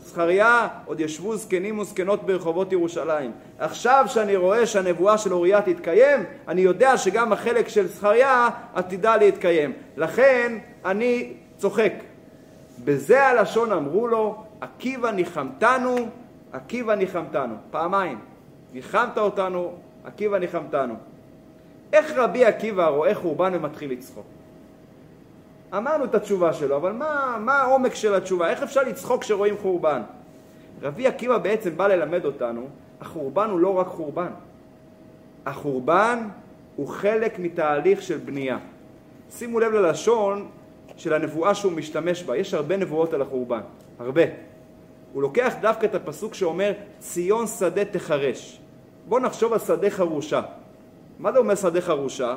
זכריה, 0.05 0.69
עוד 0.85 1.01
ישבו 1.01 1.37
זקנים 1.37 1.79
וזקנות 1.79 2.27
ברחובות 2.27 2.73
ירושלים. 2.73 3.33
עכשיו 3.59 4.05
שאני 4.09 4.37
רואה 4.37 4.67
שהנבואה 4.67 5.19
של 5.19 5.33
אוריה 5.33 5.63
תתקיים, 5.63 6.25
אני 6.49 6.61
יודע 6.61 6.97
שגם 6.97 7.33
החלק 7.33 7.69
של 7.69 7.87
זכריה 7.87 8.49
עתידה 8.75 9.17
להתקיים. 9.17 9.73
לכן 9.97 10.59
אני 10.85 11.33
צוחק. 11.57 11.93
בזה 12.85 13.27
הלשון 13.27 13.73
אמרו 13.73 14.09
לו, 14.09 14.45
עקיבא 14.61 15.11
ניחמתנו, 15.11 15.97
עקיבא 16.53 16.95
ניחמתנו. 16.95 17.55
פעמיים. 17.71 18.19
ניחמת 18.73 19.19
אותנו, 19.19 19.73
עקיבא 20.05 20.39
ניחמתנו. 20.39 20.95
איך 21.93 22.13
רבי 22.17 22.45
עקיבא 22.45 22.87
רואה 22.87 23.15
חורבן 23.15 23.53
ומתחיל 23.55 23.93
לצחוק? 23.93 24.40
אמרנו 25.77 26.05
את 26.05 26.15
התשובה 26.15 26.53
שלו, 26.53 26.77
אבל 26.77 26.93
מה, 26.93 27.37
מה 27.41 27.53
העומק 27.53 27.95
של 27.95 28.15
התשובה? 28.15 28.51
איך 28.51 28.63
אפשר 28.63 28.83
לצחוק 28.83 29.23
כשרואים 29.23 29.59
חורבן? 29.63 30.03
רבי 30.83 31.07
עקיבא 31.07 31.39
בעצם 31.39 31.77
בא 31.77 31.87
ללמד 31.87 32.25
אותנו, 32.25 32.69
החורבן 33.01 33.51
הוא 33.51 33.61
לא 33.61 33.79
רק 33.79 33.87
חורבן. 33.87 34.31
החורבן 35.47 36.29
הוא 36.77 36.89
חלק 36.89 37.39
מתהליך 37.39 38.03
של 38.03 38.17
בנייה. 38.19 38.59
שימו 39.31 39.61
לב 39.61 39.73
ללשון 39.73 40.49
של 40.97 41.15
הנבואה 41.15 41.55
שהוא 41.55 41.73
משתמש 41.73 42.23
בה. 42.23 42.37
יש 42.37 42.55
הרבה 42.55 42.77
נבואות 42.77 43.13
על 43.13 43.23
החורבן, 43.23 43.61
הרבה. 43.99 44.23
הוא 45.13 45.23
לוקח 45.23 45.55
דווקא 45.61 45.87
את 45.87 45.95
הפסוק 45.95 46.35
שאומר 46.35 46.73
ציון 46.99 47.47
שדה 47.47 47.85
תחרש. 47.85 48.61
בואו 49.09 49.21
נחשוב 49.23 49.53
על 49.53 49.59
שדה 49.59 49.91
חרושה. 49.91 50.43
מה 51.19 51.33
זה 51.33 51.39
אומר 51.39 51.55
שדה 51.55 51.81
חרושה? 51.81 52.37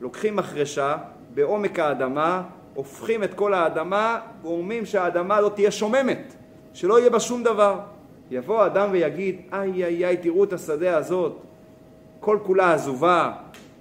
לוקחים 0.00 0.36
מחרשה 0.36 0.96
בעומק 1.34 1.78
האדמה, 1.78 2.42
הופכים 2.74 3.24
את 3.24 3.34
כל 3.34 3.54
האדמה, 3.54 4.20
גורמים 4.42 4.86
שהאדמה 4.86 5.40
לא 5.40 5.48
תהיה 5.48 5.70
שוממת, 5.70 6.34
שלא 6.74 6.98
יהיה 6.98 7.10
בה 7.10 7.20
שום 7.20 7.42
דבר. 7.42 7.78
יבוא 8.30 8.66
אדם 8.66 8.88
ויגיד, 8.92 9.40
איי 9.52 9.84
איי 9.84 10.06
איי, 10.06 10.16
תראו 10.16 10.44
את 10.44 10.52
השדה 10.52 10.96
הזאת, 10.96 11.36
כל 12.20 12.38
כולה 12.42 12.72
עזובה, 12.72 13.32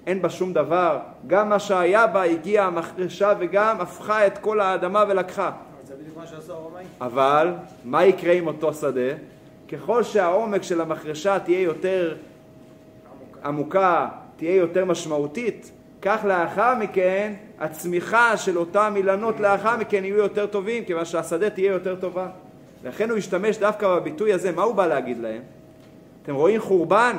אין 0.07 0.21
בה 0.21 0.29
שום 0.29 0.53
דבר, 0.53 0.99
גם 1.27 1.49
מה 1.49 1.59
שהיה 1.59 2.07
בה 2.07 2.23
הגיעה 2.23 2.67
המחרשה 2.67 3.33
וגם 3.39 3.81
הפכה 3.81 4.27
את 4.27 4.37
כל 4.37 4.59
האדמה 4.59 5.03
ולקחה. 5.07 5.51
אבל 7.01 7.53
מה 7.85 8.05
יקרה 8.05 8.33
עם 8.33 8.47
אותו 8.47 8.73
שדה? 8.73 9.15
ככל 9.71 10.03
שהעומק 10.03 10.63
של 10.63 10.81
המחרשה 10.81 11.39
תהיה 11.39 11.59
יותר 11.61 12.15
עמוקה, 13.43 14.07
תהיה 14.35 14.55
יותר 14.55 14.85
משמעותית, 14.85 15.71
כך 16.01 16.19
לאחר 16.23 16.75
מכן 16.75 17.33
הצמיחה 17.59 18.37
של 18.37 18.57
אותם 18.57 18.93
אילנות 18.95 19.39
לאחר 19.39 19.77
מכן 19.77 20.05
יהיו 20.05 20.17
יותר 20.17 20.47
טובים, 20.47 20.85
כיוון 20.85 21.05
שהשדה 21.05 21.49
תהיה 21.49 21.71
יותר 21.71 21.95
טובה. 21.95 22.27
לכן 22.83 23.09
הוא 23.09 23.17
השתמש 23.17 23.57
דווקא 23.57 23.95
בביטוי 23.95 24.33
הזה, 24.33 24.51
מה 24.51 24.63
הוא 24.63 24.75
בא 24.75 24.87
להגיד 24.87 25.17
להם? 25.17 25.41
אתם 26.23 26.35
רואים 26.35 26.61
חורבן? 26.61 27.17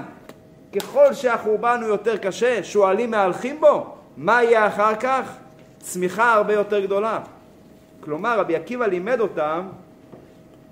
ככל 0.77 1.13
שהחורבן 1.13 1.79
הוא 1.83 1.89
יותר 1.89 2.17
קשה, 2.17 2.65
שועלים 2.65 3.11
מהלכים 3.11 3.61
בו, 3.61 3.95
מה 4.17 4.43
יהיה 4.43 4.67
אחר 4.67 4.95
כך? 4.95 5.37
צמיחה 5.79 6.33
הרבה 6.33 6.53
יותר 6.53 6.81
גדולה. 6.81 7.21
כלומר, 8.01 8.41
רבי 8.41 8.57
עקיבא 8.57 8.87
לימד 8.87 9.21
אותם 9.21 9.69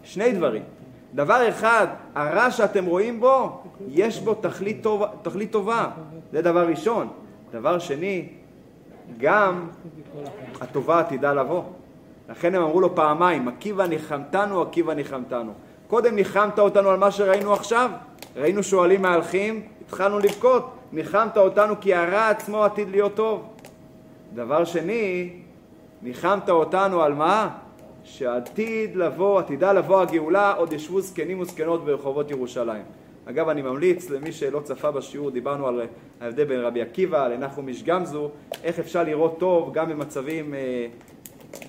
שני 0.04 0.32
דברים. 0.32 0.62
דבר 1.14 1.48
אחד, 1.48 1.86
הרע 2.14 2.50
שאתם 2.50 2.84
רואים 2.84 3.20
בו, 3.20 3.62
יש 3.88 4.20
בו 4.20 4.34
תכלית 4.34 4.82
טובה, 4.82 5.06
תכלית 5.22 5.50
טובה. 5.50 5.88
זה 6.32 6.42
דבר 6.42 6.66
ראשון. 6.66 7.08
דבר 7.52 7.78
שני, 7.78 8.28
גם 9.18 9.68
הטובה 10.60 11.00
עתידה 11.00 11.32
לבוא. 11.32 11.62
לכן 12.28 12.54
הם 12.54 12.62
אמרו 12.62 12.80
לו 12.80 12.94
פעמיים, 12.94 13.48
עקיבא 13.48 13.86
ניחמתנו, 13.86 14.62
עקיבא 14.62 14.94
ניחמתנו. 14.94 15.52
קודם 15.88 16.14
ניחמת 16.14 16.58
אותנו 16.58 16.88
על 16.88 16.98
מה 16.98 17.10
שראינו 17.10 17.52
עכשיו, 17.52 17.90
ראינו 18.36 18.62
שועלים 18.62 19.02
מהלכים, 19.02 19.62
התחלנו 19.86 20.18
לבכות, 20.18 20.70
ניחמת 20.92 21.36
אותנו 21.36 21.74
כי 21.80 21.94
הרע 21.94 22.28
עצמו 22.28 22.64
עתיד 22.64 22.88
להיות 22.90 23.14
טוב. 23.14 23.48
דבר 24.34 24.64
שני, 24.64 25.30
ניחמת 26.02 26.50
אותנו 26.50 27.02
על 27.02 27.14
מה? 27.14 27.48
שעתיד 28.04 28.96
לבוא, 28.96 29.38
עתידה 29.38 29.72
לבוא 29.72 30.00
הגאולה, 30.00 30.52
עוד 30.52 30.72
ישבו 30.72 31.00
זקנים 31.00 31.40
וזקנות 31.40 31.84
ברחובות 31.84 32.30
ירושלים. 32.30 32.82
אגב, 33.30 33.48
אני 33.48 33.62
ממליץ 33.62 34.10
למי 34.10 34.32
שלא 34.32 34.60
צפה 34.60 34.90
בשיעור, 34.90 35.30
דיברנו 35.30 35.68
על 35.68 35.82
ההבדל 36.20 36.44
בין 36.44 36.60
רבי 36.60 36.82
עקיבא 36.82 37.28
לנחום 37.28 37.68
איש 37.68 37.82
גמזו, 37.82 38.30
איך 38.64 38.78
אפשר 38.78 39.02
לראות 39.02 39.38
טוב 39.38 39.74
גם 39.74 39.88
במצבים 39.88 40.54
אה, 40.54 40.86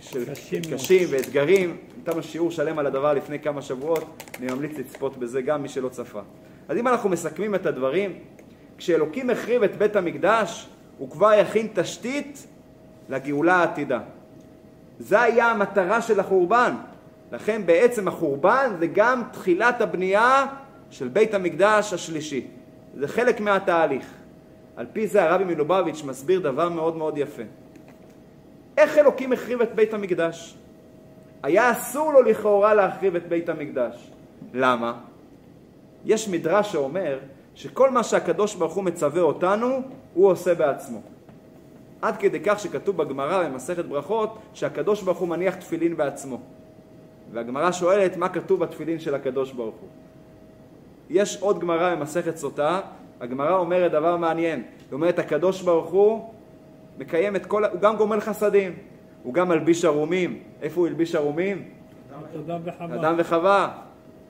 של 0.01 0.31
קשים. 0.31 0.61
קשים 0.73 1.07
ואתגרים. 1.11 1.77
נתנו 1.99 2.23
שיעור 2.23 2.51
שלם 2.51 2.79
על 2.79 2.85
הדבר 2.85 3.13
לפני 3.13 3.39
כמה 3.39 3.61
שבועות, 3.61 4.23
אני 4.39 4.47
ממליץ 4.53 4.77
לצפות 4.77 5.17
בזה 5.17 5.41
גם 5.41 5.61
מי 5.61 5.69
שלא 5.69 5.89
צפה. 5.89 6.21
אז 6.67 6.77
אם 6.77 6.87
אנחנו 6.87 7.09
מסכמים 7.09 7.55
את 7.55 7.65
הדברים, 7.65 8.13
כשאלוקים 8.77 9.29
החריב 9.29 9.63
את 9.63 9.77
בית 9.77 9.95
המקדש, 9.95 10.67
הוא 10.97 11.09
כבר 11.09 11.33
יכין 11.33 11.67
תשתית 11.73 12.47
לגאולה 13.09 13.55
העתידה. 13.55 13.99
זה 14.99 15.21
היה 15.21 15.51
המטרה 15.51 16.01
של 16.01 16.19
החורבן. 16.19 16.75
לכן 17.31 17.61
בעצם 17.65 18.07
החורבן 18.07 18.71
זה 18.79 18.87
גם 18.87 19.23
תחילת 19.31 19.81
הבנייה 19.81 20.45
של 20.91 21.07
בית 21.07 21.33
המקדש 21.33 21.93
השלישי. 21.93 22.47
זה 22.95 23.07
חלק 23.07 23.39
מהתהליך. 23.39 24.05
על 24.75 24.85
פי 24.93 25.07
זה 25.07 25.23
הרבי 25.23 25.43
מלובביץ' 25.43 26.03
מסביר 26.03 26.39
דבר 26.39 26.69
מאוד 26.69 26.97
מאוד 26.97 27.17
יפה. 27.17 27.41
איך 28.77 28.97
אלוקים 28.97 29.33
החריב 29.33 29.61
את 29.61 29.75
בית 29.75 29.93
המקדש? 29.93 30.55
היה 31.43 31.71
אסור 31.71 32.13
לו 32.13 32.21
לכאורה 32.21 32.73
להחריב 32.73 33.15
את 33.15 33.29
בית 33.29 33.49
המקדש. 33.49 34.11
למה? 34.53 34.93
יש 36.05 36.27
מדרש 36.27 36.71
שאומר 36.71 37.19
שכל 37.55 37.89
מה 37.89 38.03
שהקדוש 38.03 38.55
ברוך 38.55 38.73
הוא 38.73 38.83
מצווה 38.83 39.21
אותנו, 39.21 39.81
הוא 40.13 40.27
עושה 40.27 40.55
בעצמו. 40.55 41.01
עד 42.01 42.17
כדי 42.17 42.39
כך 42.45 42.59
שכתוב 42.59 42.97
בגמרא 42.97 43.43
במסכת 43.43 43.85
ברכות 43.85 44.37
שהקדוש 44.53 45.01
ברוך 45.01 45.17
הוא 45.17 45.27
מניח 45.27 45.55
תפילין 45.55 45.97
בעצמו. 45.97 46.39
והגמרא 47.31 47.71
שואלת 47.71 48.17
מה 48.17 48.29
כתוב 48.29 48.59
בתפילין 48.59 48.99
של 48.99 49.15
הקדוש 49.15 49.51
ברוך 49.51 49.75
הוא. 49.75 49.89
יש 51.11 51.37
עוד 51.41 51.59
גמרא 51.59 51.95
במסכת 51.95 52.37
סוטה, 52.37 52.79
הגמרא 53.21 53.57
אומרת 53.57 53.91
דבר 53.91 54.17
מעניין. 54.17 54.59
היא 54.59 54.93
אומרת 54.93 55.19
הקדוש 55.19 55.61
ברוך 55.61 55.91
הוא 55.91 56.29
מקיים 56.97 57.35
את 57.35 57.45
כל, 57.45 57.65
הוא 57.65 57.81
גם 57.81 57.95
גומל 57.95 58.19
חסדים, 58.19 58.73
הוא 59.23 59.33
גם 59.33 59.49
מלביש 59.49 59.85
ערומים. 59.85 60.39
איפה 60.61 60.79
הוא 60.79 60.87
הלביש 60.87 61.15
ערומים? 61.15 61.63
אדם 62.35 62.59
וחווה. 62.65 62.95
אדם 62.95 63.15
וחווה. 63.17 63.69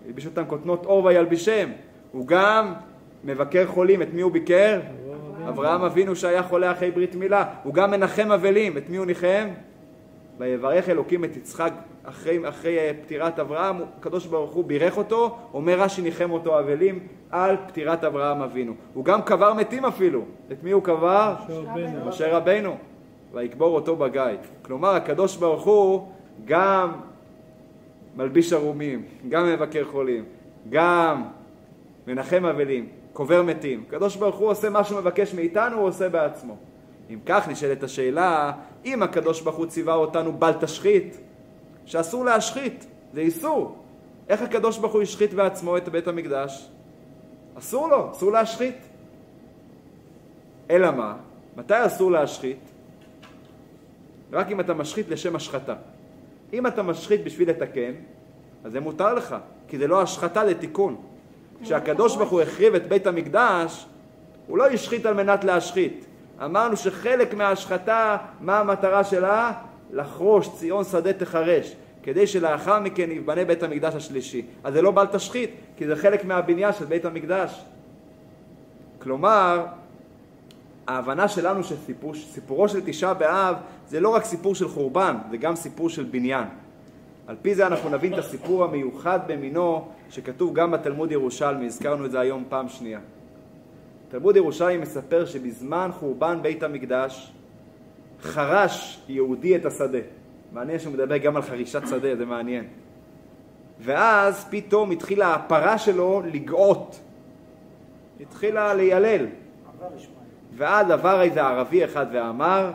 הלביש 0.05 0.25
אותם 0.25 0.43
כותנות 0.47 0.85
אור 0.85 1.05
וילבישם. 1.05 1.69
הוא 2.11 2.27
גם 2.27 2.73
מבקר 3.23 3.67
חולים, 3.67 4.01
את 4.01 4.13
מי 4.13 4.21
הוא 4.21 4.31
ביקר? 4.31 4.79
אברהם 5.49 5.81
אבינו 5.81 6.15
שהיה 6.15 6.43
חולה 6.43 6.71
אחרי 6.71 6.91
ברית 6.91 7.15
מילה. 7.15 7.45
הוא 7.63 7.73
גם 7.73 7.91
מנחם 7.91 8.31
אבלים, 8.31 8.77
את 8.77 8.89
מי 8.89 8.97
הוא 8.97 9.05
ניחם? 9.05 9.47
ויברך 10.37 10.89
אלוקים 10.89 11.25
את 11.25 11.37
יצחק 11.37 11.73
אחרי, 12.03 12.49
אחרי 12.49 12.79
אה, 12.79 12.91
פטירת 13.03 13.39
אברהם, 13.39 13.75
הקדוש 13.99 14.25
ברוך 14.25 14.51
הוא 14.51 14.65
בירך 14.65 14.97
אותו, 14.97 15.37
אומר 15.53 15.79
רש"י 15.79 16.01
ניחם 16.01 16.31
אותו 16.31 16.59
אבלים 16.59 16.99
על 17.29 17.55
פטירת 17.67 18.03
אברהם 18.03 18.41
אבינו. 18.41 18.73
הוא 18.93 19.05
גם 19.05 19.21
קבר 19.21 19.53
מתים 19.53 19.85
אפילו. 19.85 20.21
את 20.51 20.63
מי 20.63 20.71
הוא 20.71 20.83
קבר? 20.83 21.35
משה 21.43 21.59
רבנו. 21.59 22.05
משה 22.05 22.37
רבנו, 22.37 22.77
ויקבור 23.33 23.75
אותו 23.75 23.95
בגיא. 23.95 24.23
כלומר, 24.61 24.95
הקדוש 24.95 25.37
ברוך 25.37 25.63
הוא 25.63 26.07
גם 26.45 26.91
מלביש 28.15 28.53
ערומים, 28.53 29.03
גם 29.29 29.45
מבקר 29.53 29.85
חולים, 29.85 30.23
גם 30.69 31.23
מנחם 32.07 32.45
אבלים, 32.45 32.87
קובר 33.13 33.43
מתים. 33.43 33.83
הקדוש 33.87 34.15
ברוך 34.15 34.35
הוא 34.35 34.49
עושה 34.49 34.69
מה 34.69 34.83
שהוא 34.83 34.99
מבקש 34.99 35.33
מאיתנו, 35.33 35.77
הוא 35.77 35.87
עושה 35.87 36.09
בעצמו. 36.09 36.55
אם 37.09 37.19
כך 37.25 37.47
נשאלת 37.47 37.83
השאלה, 37.83 38.51
אם 38.85 39.03
הקדוש 39.03 39.41
ברוך 39.41 39.55
הוא 39.55 39.65
ציווה 39.65 39.93
אותנו 39.93 40.33
בל 40.33 40.53
תשחית, 40.53 41.17
שאסור 41.91 42.25
להשחית, 42.25 42.85
זה 43.13 43.21
איסור. 43.21 43.75
איך 44.29 44.41
הקדוש 44.41 44.77
ברוך 44.77 44.93
הוא 44.93 45.01
השחית 45.01 45.33
בעצמו 45.33 45.77
את 45.77 45.89
בית 45.89 46.07
המקדש? 46.07 46.69
אסור 47.57 47.87
לו, 47.87 48.11
אסור 48.11 48.31
להשחית. 48.31 48.75
אלא 50.69 50.91
מה? 50.91 51.15
מתי 51.57 51.85
אסור 51.85 52.11
להשחית? 52.11 52.59
רק 54.31 54.51
אם 54.51 54.59
אתה 54.59 54.73
משחית 54.73 55.09
לשם 55.09 55.35
השחתה. 55.35 55.75
אם 56.53 56.67
אתה 56.67 56.83
משחית 56.83 57.23
בשביל 57.23 57.49
לתקן, 57.49 57.91
אז 58.63 58.71
זה 58.71 58.79
מותר 58.79 59.13
לך, 59.13 59.35
כי 59.67 59.77
זה 59.77 59.87
לא 59.87 60.01
השחתה 60.01 60.43
לתיקון. 60.43 60.95
כשהקדוש 61.63 62.15
ברוך 62.15 62.29
הוא 62.29 62.41
החריב 62.41 62.75
את 62.75 62.87
בית 62.87 63.07
המקדש, 63.07 63.85
הוא 64.47 64.57
לא 64.57 64.67
השחית 64.67 65.05
על 65.05 65.13
מנת 65.13 65.43
להשחית. 65.43 66.05
אמרנו 66.45 66.77
שחלק 66.77 67.33
מההשחתה, 67.33 68.17
מה 68.39 68.59
המטרה 68.59 69.03
שלה? 69.03 69.51
לחרוש, 69.91 70.49
ציון 70.55 70.83
שדה 70.83 71.13
תחרש, 71.13 71.75
כדי 72.03 72.27
שלאחר 72.27 72.79
מכן 72.79 73.11
ייבנה 73.11 73.45
בית 73.45 73.63
המקדש 73.63 73.95
השלישי. 73.95 74.45
אז 74.63 74.73
זה 74.73 74.81
לא 74.81 74.91
בל 74.91 75.05
תשחית, 75.05 75.49
כי 75.77 75.87
זה 75.87 75.95
חלק 75.95 76.25
מהבניין 76.25 76.73
של 76.73 76.85
בית 76.85 77.05
המקדש. 77.05 77.65
כלומר, 78.99 79.65
ההבנה 80.87 81.27
שלנו 81.27 81.63
שסיפור, 81.63 82.13
סיפורו 82.15 82.69
של 82.69 82.81
תשעה 82.85 83.13
באב 83.13 83.55
זה 83.87 83.99
לא 83.99 84.09
רק 84.09 84.23
סיפור 84.23 84.55
של 84.55 84.67
חורבן, 84.67 85.15
זה 85.31 85.37
גם 85.37 85.55
סיפור 85.55 85.89
של 85.89 86.03
בניין. 86.03 86.45
על 87.27 87.35
פי 87.41 87.55
זה 87.55 87.67
אנחנו 87.67 87.89
נבין 87.89 88.13
את 88.13 88.19
הסיפור 88.19 88.63
המיוחד 88.63 89.19
במינו 89.27 89.87
שכתוב 90.09 90.53
גם 90.53 90.71
בתלמוד 90.71 91.11
ירושלמי, 91.11 91.65
הזכרנו 91.65 92.05
את 92.05 92.11
זה 92.11 92.19
היום 92.19 92.43
פעם 92.49 92.69
שנייה. 92.69 92.99
תלמוד 94.09 94.35
ירושלמי 94.35 94.77
מספר 94.77 95.25
שבזמן 95.25 95.89
חורבן 95.99 96.39
בית 96.41 96.63
המקדש 96.63 97.31
חרש 98.21 98.99
יהודי 99.09 99.55
את 99.55 99.65
השדה. 99.65 99.99
מעניין 100.53 100.79
שהוא 100.79 100.93
מדבר 100.93 101.17
גם 101.17 101.35
על 101.35 101.41
חרישת 101.41 101.81
שדה, 101.89 102.15
זה 102.15 102.25
מעניין. 102.25 102.67
ואז 103.79 104.45
פתאום 104.49 104.91
התחילה 104.91 105.33
הפרה 105.33 105.77
שלו 105.77 106.21
לגאות. 106.33 106.99
התחילה 108.21 108.73
לילל. 108.73 109.25
ואז 110.57 110.89
עבר 110.91 111.21
איזה 111.21 111.41
ערבי 111.43 111.85
אחד 111.85 112.05
ואמר, 112.13 112.71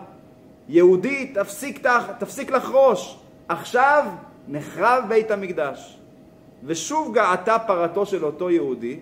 יהודי, 0.68 1.32
תפסיק, 1.34 1.78
תח- 1.78 2.10
תפסיק 2.18 2.50
לחרוש, 2.50 3.16
עכשיו 3.48 4.04
נחרב 4.48 5.04
בית 5.08 5.30
המקדש. 5.30 5.98
ושוב 6.64 7.14
געתה 7.14 7.58
פרתו 7.58 8.06
של 8.06 8.24
אותו 8.24 8.50
יהודי, 8.50 8.98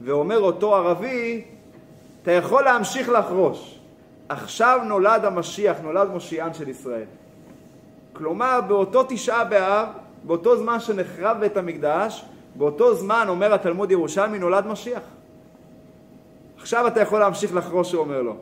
ואומר 0.00 0.38
אותו 0.40 0.74
ערבי, 0.76 1.44
אתה 2.22 2.32
יכול 2.32 2.64
להמשיך 2.64 3.08
לחרוש. 3.08 3.75
עכשיו 4.28 4.80
נולד 4.88 5.24
המשיח, 5.24 5.76
נולד 5.82 6.08
מושיען 6.08 6.54
של 6.54 6.68
ישראל. 6.68 7.04
כלומר, 8.12 8.60
באותו 8.68 9.02
תשעה 9.08 9.44
באב, 9.44 9.88
באותו 10.24 10.56
זמן 10.56 10.80
שנחרב 10.80 11.36
בית 11.40 11.56
המקדש, 11.56 12.24
באותו 12.54 12.94
זמן, 12.94 13.26
אומר 13.28 13.54
התלמוד 13.54 13.90
ירושלמי, 13.90 14.38
נולד 14.38 14.66
משיח. 14.66 15.02
עכשיו 16.58 16.86
אתה 16.86 17.00
יכול 17.00 17.20
להמשיך 17.20 17.54
לחרוש, 17.54 17.92
הוא 17.92 18.00
אומר 18.00 18.22
לו. 18.22 18.36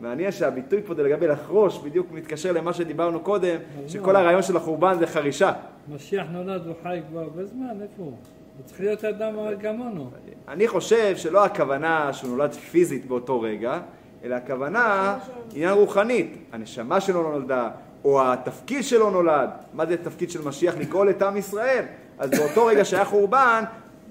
מעניין 0.00 0.32
שהביטוי 0.32 0.82
פה 0.82 0.94
זה 0.94 1.02
לגבי 1.02 1.26
לחרוש, 1.26 1.78
בדיוק 1.78 2.06
מתקשר 2.12 2.52
למה 2.52 2.72
שדיברנו 2.72 3.20
קודם, 3.20 3.56
שכל 3.88 4.16
הרעיון 4.16 4.42
של 4.42 4.56
החורבן 4.56 4.98
זה 4.98 5.06
חרישה. 5.06 5.52
משיח 5.94 6.26
נולד 6.30 6.62
וחי 6.66 7.00
כבר 7.10 7.20
הרבה 7.20 7.44
זמן, 7.44 7.82
איפה 7.82 8.02
הוא? 8.02 8.06
הוא 8.06 8.66
צריך 8.66 8.80
להיות 8.80 9.04
אדם 9.04 9.34
כמונו. 9.62 10.10
אני 10.48 10.68
חושב 10.68 11.16
שלא 11.16 11.44
הכוונה 11.44 12.12
שהוא 12.12 12.30
נולד 12.30 12.52
פיזית 12.52 13.06
באותו 13.06 13.40
רגע, 13.40 13.80
אלא 14.24 14.34
הכוונה 14.34 15.18
עניין 15.54 15.72
רוחנית. 15.72 16.36
הנשמה 16.52 17.00
שלו 17.00 17.22
נולדה, 17.22 17.70
או 18.04 18.32
התפקיד 18.32 18.84
שלו 18.84 19.10
נולד. 19.10 19.50
מה 19.72 19.86
זה 19.86 19.96
תפקיד 19.96 20.30
של 20.30 20.42
משיח? 20.42 20.74
לגאול 20.76 21.10
את 21.10 21.22
עם 21.22 21.36
ישראל. 21.36 21.84
אז 22.18 22.30
באותו 22.30 22.66
רגע 22.66 22.84
שהיה 22.84 23.04
חורבן, 23.04 23.64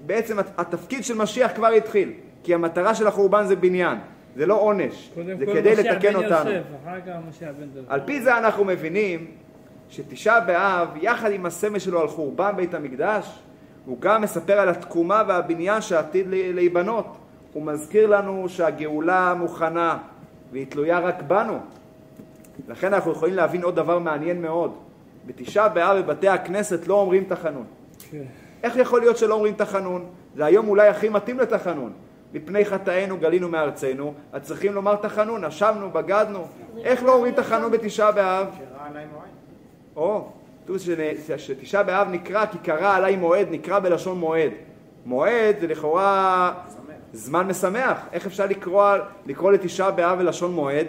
בעצם 0.06 0.38
הת- 0.38 0.52
התפקיד 0.58 1.04
של 1.04 1.14
משיח 1.14 1.50
כבר 1.54 1.66
התחיל. 1.66 2.12
כי 2.44 2.54
המטרה 2.54 2.94
של 2.94 3.06
החורבן 3.06 3.44
זה 3.44 3.56
בניין, 3.56 3.98
זה 4.36 4.46
לא 4.46 4.54
עונש. 4.60 5.10
זה 5.38 5.46
כדי 5.46 5.76
לתקן 5.76 6.14
אותנו. 6.14 6.50
יוסף. 6.50 6.62
על 7.88 8.00
פי 8.06 8.22
זה 8.22 8.38
אנחנו 8.38 8.64
מבינים 8.64 9.26
שתשעה 9.88 10.40
באב, 10.40 10.88
יחד 11.00 11.32
עם 11.32 11.46
הסמל 11.46 11.78
שלו 11.78 12.00
על 12.00 12.08
חורבן 12.08 12.52
בית 12.56 12.74
המקדש, 12.74 13.38
הוא 13.86 13.96
גם 14.00 14.22
מספר 14.22 14.52
על 14.58 14.68
התקומה 14.68 15.22
והבניין 15.28 15.80
שעתיד 15.82 16.26
להיבנות. 16.30 17.16
הוא 17.52 17.62
מזכיר 17.62 18.06
לנו 18.06 18.48
שהגאולה 18.48 19.34
מוכנה 19.38 19.98
והיא 20.52 20.66
תלויה 20.68 20.98
רק 20.98 21.22
בנו. 21.22 21.58
לכן 22.68 22.94
אנחנו 22.94 23.12
יכולים 23.12 23.34
להבין 23.34 23.62
עוד 23.62 23.76
דבר 23.76 23.98
מעניין 23.98 24.42
מאוד. 24.42 24.74
בתשעה 25.26 25.68
באב 25.68 25.96
בבתי 25.98 26.28
הכנסת 26.28 26.88
לא 26.88 26.94
אומרים 26.94 27.24
תחנון. 27.24 27.64
כן. 28.10 28.22
איך 28.62 28.76
יכול 28.76 29.00
להיות 29.00 29.16
שלא 29.16 29.34
אומרים 29.34 29.54
תחנון? 29.54 30.04
זה 30.36 30.44
היום 30.44 30.68
אולי 30.68 30.88
הכי 30.88 31.08
מתאים 31.08 31.38
לתחנון. 31.40 31.92
מפני 32.34 32.64
חטאינו 32.64 33.18
גלינו 33.18 33.48
מארצנו, 33.48 34.14
אז 34.32 34.42
צריכים 34.42 34.72
לומר 34.72 34.96
תחנון, 34.96 35.44
אשמנו, 35.44 35.90
בגדנו. 35.90 36.46
איך 36.84 37.02
לא 37.02 37.14
אומרים 37.14 37.34
תחנון 37.34 37.72
בתשעה 37.72 38.12
באב? 38.12 38.46
שראה 38.56 38.86
עליי 38.88 39.04
מועד. 39.12 39.28
או, 39.96 40.28
כתוב 40.64 40.76
שתשעה 41.36 41.82
באב 41.82 42.08
נקרא 42.10 42.46
כי 42.46 42.58
קרא 42.58 42.96
עליי 42.96 43.16
מועד, 43.16 43.46
נקרא 43.50 43.78
בלשון 43.78 44.18
מועד. 44.18 44.50
מועד 45.06 45.56
זה 45.60 45.66
לכאורה. 45.66 46.52
זמן 47.12 47.46
משמח. 47.46 47.98
איך 48.12 48.26
אפשר 48.26 48.46
לקרוא, 48.46 48.84
לקרוא 49.26 49.52
לתשעה 49.52 49.90
באב 49.90 50.18
בלשון 50.18 50.52
מועד? 50.52 50.86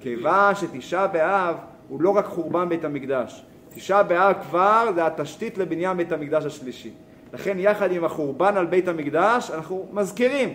כיוון 0.00 0.54
שתשעה 0.54 1.06
באב 1.06 1.56
הוא 1.88 2.02
לא 2.02 2.10
רק 2.10 2.24
חורבן 2.24 2.68
בית 2.68 2.84
המקדש. 2.84 3.44
תשעה 3.74 4.02
באב 4.02 4.34
כבר 4.42 4.90
זה 4.94 5.06
התשתית 5.06 5.58
לבניין 5.58 5.96
בית 5.96 6.12
המקדש 6.12 6.44
השלישי. 6.44 6.90
לכן 7.32 7.58
יחד 7.58 7.92
עם 7.92 8.04
החורבן 8.04 8.56
על 8.56 8.66
בית 8.66 8.88
המקדש 8.88 9.50
אנחנו 9.50 9.86
מזכירים, 9.92 10.54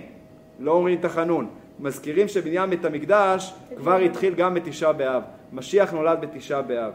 לא 0.59 0.71
אומרים 0.71 1.01
תחנון, 1.01 1.47
מזכירים 1.79 2.27
שבניין 2.27 2.69
בית 2.69 2.85
המקדש 2.85 3.53
כבר 3.77 3.95
התחיל 3.95 4.33
גם 4.33 4.53
בתשעה 4.53 4.93
באב. 4.93 5.23
משיח 5.53 5.93
נולד 5.93 6.21
בתשעה 6.21 6.61
באב. 6.61 6.91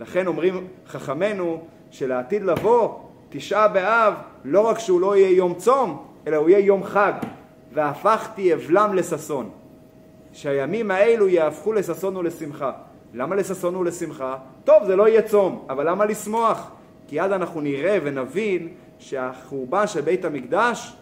לכן 0.00 0.26
אומרים 0.26 0.66
חכמינו 0.86 1.60
שלעתיד 1.90 2.42
לבוא 2.42 2.98
תשעה 3.28 3.68
באב 3.68 4.14
לא 4.44 4.60
רק 4.60 4.78
שהוא 4.78 5.00
לא 5.00 5.16
יהיה 5.16 5.36
יום 5.36 5.54
צום, 5.54 6.04
אלא 6.26 6.36
הוא 6.36 6.48
יהיה 6.50 6.66
יום 6.66 6.84
חג. 6.84 7.12
והפכתי 7.72 8.54
אבלם 8.54 8.94
לששון. 8.94 9.50
שהימים 10.32 10.90
האלו 10.90 11.28
יהפכו 11.28 11.72
לששון 11.72 12.16
ולשמחה. 12.16 12.72
למה 13.14 13.36
לששון 13.36 13.76
ולשמחה? 13.76 14.36
טוב, 14.64 14.84
זה 14.86 14.96
לא 14.96 15.08
יהיה 15.08 15.22
צום, 15.22 15.66
אבל 15.68 15.90
למה 15.90 16.04
לשמוח? 16.04 16.70
כי 17.08 17.20
אז 17.20 17.32
אנחנו 17.32 17.60
נראה 17.60 17.98
ונבין 18.02 18.68
שהחורבן 18.98 19.86
של 19.86 20.00
בית 20.00 20.24
המקדש, 20.24 20.96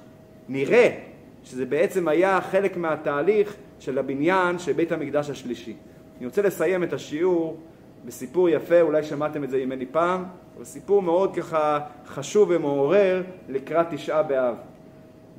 נראה 0.49 0.99
שזה 1.45 1.67
בעצם 1.67 2.09
היה 2.09 2.41
חלק 2.41 2.77
מהתהליך 2.77 3.57
של 3.81 3.99
הבניין 3.99 4.59
של 4.59 4.73
בית 4.73 4.93
המקדש 4.93 5.31
השלישי. 5.31 5.77
אני 6.19 6.27
רוצה 6.27 6.43
לסיים 6.43 6.83
את 6.83 6.93
השיעור 6.93 7.57
בסיפור 8.05 8.49
יפה, 8.49 8.81
אולי 8.81 9.03
שמעתם 9.03 9.45
את 9.45 9.51
זה 9.51 9.65
ממני 9.65 9.87
פעם, 9.87 10.25
אבל 10.57 10.65
סיפור 10.65 11.03
מאוד 11.03 11.37
ככה 11.37 11.81
חשוב 12.07 12.49
ומעורר 12.53 13.23
לקראת 13.49 13.87
תשעה 13.91 14.23
באב. 14.23 14.55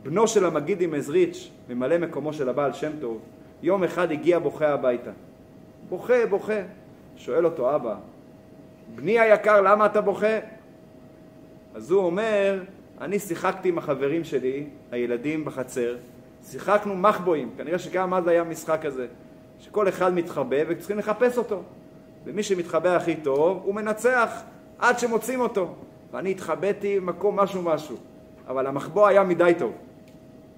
בנו 0.03 0.27
של 0.27 0.45
המגיד 0.45 0.81
עם 0.81 0.93
עזריץ', 0.93 1.49
ממלא 1.69 1.97
מקומו 1.97 2.33
של 2.33 2.49
הבעל 2.49 2.73
שם 2.73 2.91
טוב, 3.01 3.19
יום 3.63 3.83
אחד 3.83 4.11
הגיע 4.11 4.39
בוכה 4.39 4.69
הביתה. 4.69 5.11
בוכה, 5.89 6.25
בוכה. 6.29 6.61
שואל 7.17 7.45
אותו 7.45 7.75
אבא, 7.75 7.95
בני 8.95 9.19
היקר, 9.19 9.61
למה 9.61 9.85
אתה 9.85 10.01
בוכה? 10.01 10.39
אז 11.75 11.91
הוא 11.91 12.03
אומר, 12.03 12.63
אני 13.01 13.19
שיחקתי 13.19 13.69
עם 13.69 13.77
החברים 13.77 14.23
שלי, 14.23 14.65
הילדים 14.91 15.45
בחצר, 15.45 15.95
שיחקנו 16.43 16.95
מחבואים, 16.95 17.49
כנראה 17.57 17.79
שגם 17.79 18.13
אז 18.13 18.27
היה 18.27 18.43
משחק 18.43 18.79
כזה, 18.81 19.07
שכל 19.59 19.89
אחד 19.89 20.13
מתחבא 20.13 20.57
וצריכים 20.67 20.97
לחפש 20.97 21.37
אותו. 21.37 21.63
ומי 22.25 22.43
שמתחבא 22.43 22.95
הכי 22.95 23.15
טוב, 23.15 23.61
הוא 23.63 23.75
מנצח 23.75 24.41
עד 24.79 24.99
שמוצאים 24.99 25.41
אותו. 25.41 25.75
ואני 26.11 26.31
התחבאתי 26.31 26.99
במקום 26.99 27.39
משהו 27.39 27.61
משהו, 27.61 27.97
אבל 28.47 28.67
המחבוא 28.67 29.07
היה 29.07 29.23
מדי 29.23 29.53
טוב. 29.57 29.73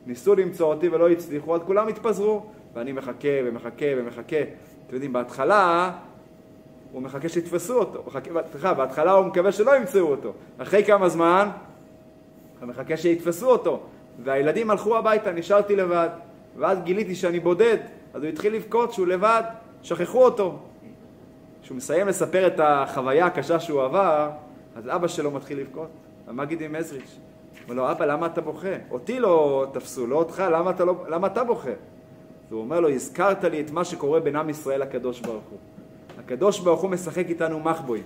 ניסו 0.06 0.36
למצוא 0.36 0.74
אותי 0.74 0.90
ולא 0.90 1.10
הצליחו, 1.10 1.56
אז 1.56 1.62
כולם 1.66 1.88
התפזרו, 1.88 2.46
ואני 2.74 2.92
מחכה 2.92 3.28
ומחכה 3.46 3.86
ומחכה. 3.98 4.42
אתם 4.88 4.94
יודעים, 4.96 5.14
בהתחלה 5.14 5.92
הוא 6.92 7.02
מחכה 7.02 7.30
שיתפסו 7.30 7.80
אותו, 7.80 8.04
סליחה, 8.52 8.74
בהתחלה 8.74 9.12
הוא 9.12 9.26
מקווה 9.26 9.52
שלא 9.52 9.76
ימצאו 9.78 10.08
אותו. 10.08 10.34
אחרי 10.58 10.84
כמה 10.86 11.10
זמן 11.10 11.50
הוא 12.60 12.70
מחכה 12.70 12.98
שיתפסו 12.98 13.50
אותו. 13.50 13.80
והילדים 14.24 14.70
הלכו 14.70 14.98
הביתה, 14.98 15.32
נשארתי 15.32 15.76
לבד. 15.76 16.10
ואז 16.58 16.80
גיליתי 16.84 17.16
שאני 17.16 17.40
בודד, 17.40 17.78
אז 18.14 18.24
הוא 18.24 18.30
התחיל 18.30 18.56
לבכות 18.56 18.94
שהוא 18.94 19.08
לבד, 19.08 19.44
שכחו 19.84 20.24
אותו. 20.24 20.60
כשהוא 21.62 21.78
מסיים 21.78 22.08
לספר 22.08 22.48
את 22.48 22.60
החוויה 22.64 23.26
הקשה 23.26 23.60
שהוא 23.60 23.84
עבר, 23.84 24.30
אז 24.76 24.88
אבא 24.88 25.08
שלו 25.08 25.32
מתחיל 25.32 25.60
לבכות. 25.60 25.90
המגיד 26.28 26.62
עם 26.62 26.76
עזריץ'. 26.76 27.18
אומר 27.72 27.84
לו, 27.84 27.92
אבא, 27.92 28.06
למה 28.06 28.26
אתה 28.26 28.42
בוכה? 28.42 28.76
אותי 28.92 29.20
לא 29.20 29.66
תפסו, 29.74 30.08
לא 30.08 30.16
אותך, 30.16 30.44
למה 30.52 30.72
אתה, 30.72 30.86
לא, 30.86 30.96
למה 31.08 31.28
אתה 31.28 31.44
בוכה? 31.44 31.70
אז 31.70 32.52
הוא 32.52 32.62
אומר 32.62 32.80
לו, 32.80 32.90
הזכרת 32.90 33.44
לי 33.44 33.62
את 33.62 33.72
מה 33.72 33.86
שקורה 33.86 34.20
בין 34.20 34.36
עם 34.36 34.50
ישראל 34.50 34.82
לקדוש 34.82 35.20
ברוך 35.20 35.44
הוא. 35.50 35.60
הקדוש 36.20 36.60
ברוך 36.60 36.82
הוא 36.82 36.90
משחק 36.90 37.30
איתנו 37.30 37.60
מחבואים. 37.60 38.04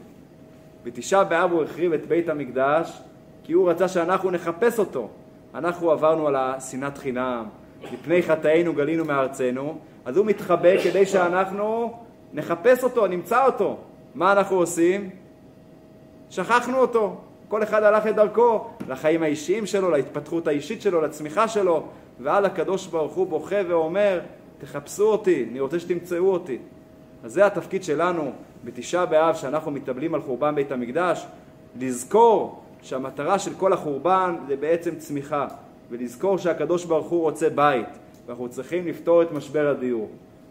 בתשעה 0.84 1.23
באב 1.23 1.51
הוא 1.51 1.63
החריב 1.63 1.93
את 1.93 2.08
בית 2.08 2.30
המקדש, 2.30 3.01
כי 3.43 3.54
הוא 3.54 3.69
רצה 3.69 3.88
שאנחנו 3.88 4.32
נחפש 4.32 4.80
אותו. 4.80 5.10
אנחנו 5.56 5.91
עברנו 5.91 6.28
על 6.28 6.36
השנאת 6.36 6.97
חינם, 6.97 7.45
מפני 7.93 8.23
חטאינו 8.23 8.73
גלינו 8.73 9.06
מארצנו, 9.06 9.78
אז 10.06 10.17
הוא 10.17 10.25
מתחבא 10.25 10.84
כדי 10.84 11.06
שאנחנו 11.06 11.93
נחפש 12.34 12.84
אותו, 12.84 13.08
נמצא 13.08 13.45
אותו. 13.45 13.78
מה 14.15 14.32
אנחנו 14.32 14.56
עושים? 14.56 15.10
שכחנו 16.30 16.78
אותו. 16.78 17.21
כל 17.56 17.63
אחד 17.63 17.84
הלך 17.84 18.06
לדרכו, 18.06 18.68
לחיים 18.88 19.24
האישיים 19.24 19.65
שלו, 19.65 19.89
להתפתחות 19.91 20.48
האישית 20.48 20.82
שלו, 20.82 21.02
לצמיחה 21.02 21.48
שלו, 21.48 21.84
ועל 22.20 22.46
הקדוש 22.46 22.88
ברוך 22.88 23.13
הוא 23.13 23.28
בוכה 23.28 23.56
ואומר, 23.68 24.20
תחפשו 24.58 25.04
אותי, 25.04 25.46
אני 25.52 25.60
רוצה 25.60 25.80
שתמצאו 25.80 26.34
אותי. 26.34 26.58
אז 27.24 27.34
זה 27.34 27.46
התפקיד 27.46 27.84
שלנו 27.84 28.32
בתשעה 28.63 29.06
באב, 29.06 29.36
שאנחנו 29.36 29.72
מתאבלים 29.72 30.15
על 30.15 30.22
חורבן 30.22 30.56
בית 30.56 30.72
המקדש, 30.72 31.26
לזכור 31.80 32.62
שהמטרה 32.82 33.39
של 33.39 33.52
כל 33.54 33.74
החורבן 33.74 34.36
זה 34.48 34.56
בעצם 34.56 34.96
צמיחה, 34.96 35.48
ולזכור 35.89 36.38
שהקדוש 36.38 36.86
ברוך 36.86 37.08
הוא 37.08 37.22
רוצה 37.22 37.50
בית, 37.50 37.88
ואנחנו 38.26 38.50
צריכים 38.50 38.88
לפתור 38.88 39.22
את 39.22 39.32
משבר 39.32 39.68
הדיור. 39.68 40.10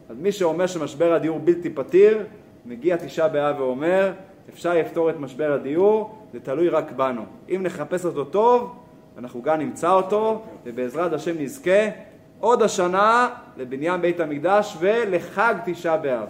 אז 0.09 0.17
מי 0.21 0.33
שאומר 0.33 0.67
שמשבר 0.67 1.13
הדיור 1.13 1.39
בלתי 1.39 1.71
פתיר, 1.71 2.25
מגיע 2.67 2.97
תשעה 2.97 3.29
באב 3.29 3.61
ואומר, 3.61 4.13
אפשר 4.49 4.75
לפתור 4.75 5.11
את 5.11 5.19
משבר 5.19 5.53
הדיור, 5.53 6.15
זה 6.33 6.41
תלוי 6.41 6.69
רק 6.69 6.93
בנו. 6.93 7.23
אם 7.49 7.61
נחפש 7.63 8.05
אותו 8.05 8.25
טוב, 8.25 8.75
אנחנו 9.19 9.43
גם 9.43 9.59
נמצא 9.59 9.93
אותו, 9.93 10.43
ובעזרת 10.65 11.13
השם 11.13 11.35
נזכה 11.39 11.89
עוד 12.41 12.63
השנה 12.63 13.29
לבניין 13.57 14.01
בית 14.01 14.21
המקדש 14.21 14.77
ולחג 14.81 15.55
תשעה 15.65 15.97
באב. 15.97 16.29